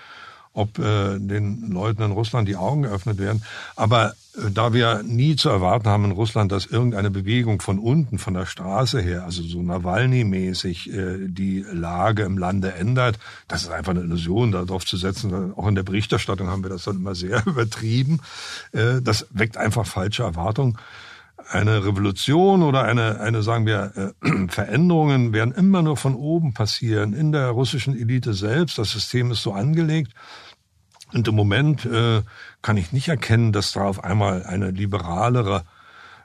[0.54, 3.42] ob äh, den Leuten in Russland die Augen geöffnet werden.
[3.76, 8.18] Aber äh, da wir nie zu erwarten haben in Russland, dass irgendeine Bewegung von unten,
[8.18, 13.18] von der Straße her, also so Nawalny-mäßig, äh, die Lage im Lande ändert,
[13.48, 15.52] das ist einfach eine Illusion, darauf zu setzen.
[15.54, 18.20] Auch in der Berichterstattung haben wir das dann immer sehr übertrieben.
[18.72, 20.78] Äh, das weckt einfach falsche Erwartungen
[21.50, 27.12] eine Revolution oder eine, eine sagen wir, äh, Veränderungen werden immer nur von oben passieren,
[27.12, 28.78] in der russischen Elite selbst.
[28.78, 30.12] Das System ist so angelegt.
[31.12, 32.22] Und im Moment äh,
[32.62, 35.64] kann ich nicht erkennen, dass da auf einmal eine liberalere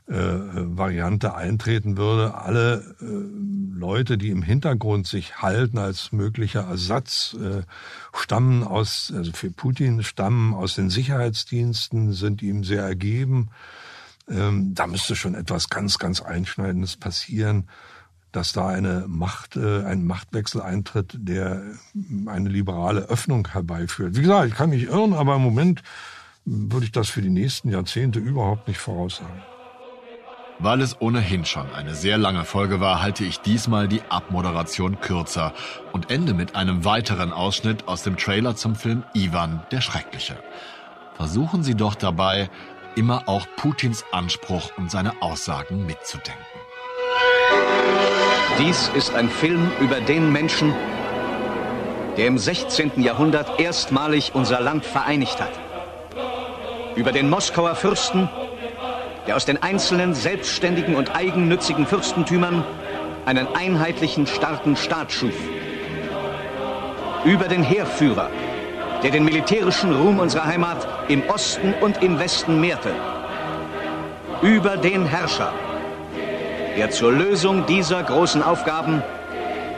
[0.07, 2.35] äh, Variante eintreten würde.
[2.35, 7.63] Alle äh, Leute, die im Hintergrund sich halten als möglicher Ersatz, äh,
[8.17, 13.49] stammen aus, also für Putin stammen aus den Sicherheitsdiensten, sind ihm sehr ergeben.
[14.29, 17.69] Ähm, da müsste schon etwas ganz, ganz Einschneidendes passieren,
[18.31, 21.63] dass da eine Macht, äh, ein Machtwechsel eintritt, der
[22.25, 24.15] eine liberale Öffnung herbeiführt.
[24.15, 25.81] Wie gesagt, ich kann mich irren, aber im Moment
[26.45, 29.41] würde ich das für die nächsten Jahrzehnte überhaupt nicht voraussagen.
[30.59, 35.53] Weil es ohnehin schon eine sehr lange Folge war, halte ich diesmal die Abmoderation kürzer
[35.93, 40.37] und ende mit einem weiteren Ausschnitt aus dem Trailer zum Film Ivan der Schreckliche.
[41.15, 42.49] Versuchen Sie doch dabei,
[42.97, 46.43] immer auch Putins Anspruch und seine Aussagen mitzudenken.
[48.59, 50.73] Dies ist ein Film über den Menschen,
[52.17, 53.03] der im 16.
[53.03, 55.51] Jahrhundert erstmalig unser Land vereinigt hat.
[56.95, 58.27] Über den Moskauer Fürsten,
[59.27, 62.63] der aus den einzelnen selbstständigen und eigennützigen Fürstentümern
[63.27, 65.35] einen einheitlichen, starken Staat schuf.
[67.25, 68.31] Über den Heerführer,
[69.03, 72.91] der den militärischen Ruhm unserer Heimat im Osten und im Westen mehrte.
[74.41, 75.53] Über den Herrscher,
[76.77, 79.03] der zur Lösung dieser großen Aufgaben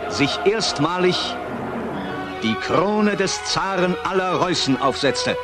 [0.10, 1.36] sich erstmalig
[2.44, 5.36] die Krone des Zaren aller Reußen aufsetzte.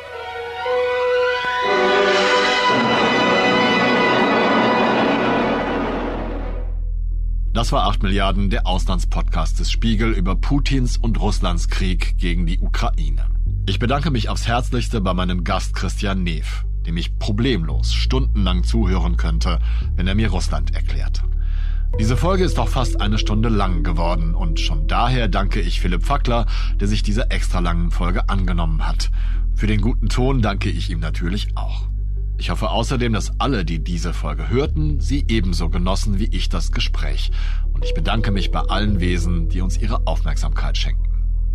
[7.56, 12.58] Das war 8 Milliarden, der Auslandspodcast des Spiegel über Putins und Russlands Krieg gegen die
[12.58, 13.30] Ukraine.
[13.64, 19.16] Ich bedanke mich aufs Herzlichste bei meinem Gast Christian Neef, dem ich problemlos stundenlang zuhören
[19.16, 19.58] könnte,
[19.94, 21.24] wenn er mir Russland erklärt.
[21.98, 26.04] Diese Folge ist auch fast eine Stunde lang geworden und schon daher danke ich Philipp
[26.04, 26.44] Fackler,
[26.78, 29.10] der sich dieser extra langen Folge angenommen hat.
[29.54, 31.88] Für den guten Ton danke ich ihm natürlich auch.
[32.38, 36.70] Ich hoffe außerdem, dass alle, die diese Folge hörten, sie ebenso genossen wie ich das
[36.70, 37.30] Gespräch.
[37.72, 41.06] Und ich bedanke mich bei allen Wesen, die uns ihre Aufmerksamkeit schenken.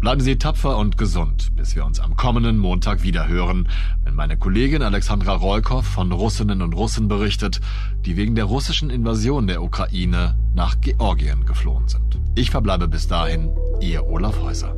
[0.02, 3.70] Bleiben Sie tapfer und gesund, bis wir uns am kommenden Montag wieder hören,
[4.04, 7.62] wenn meine Kollegin Alexandra Rollkoff von Russinnen und Russen berichtet,
[8.04, 12.20] die wegen der russischen Invasion der Ukraine nach Georgien geflohen sind.
[12.34, 14.76] Ich verbleibe bis dahin, Ihr Olaf Häuser.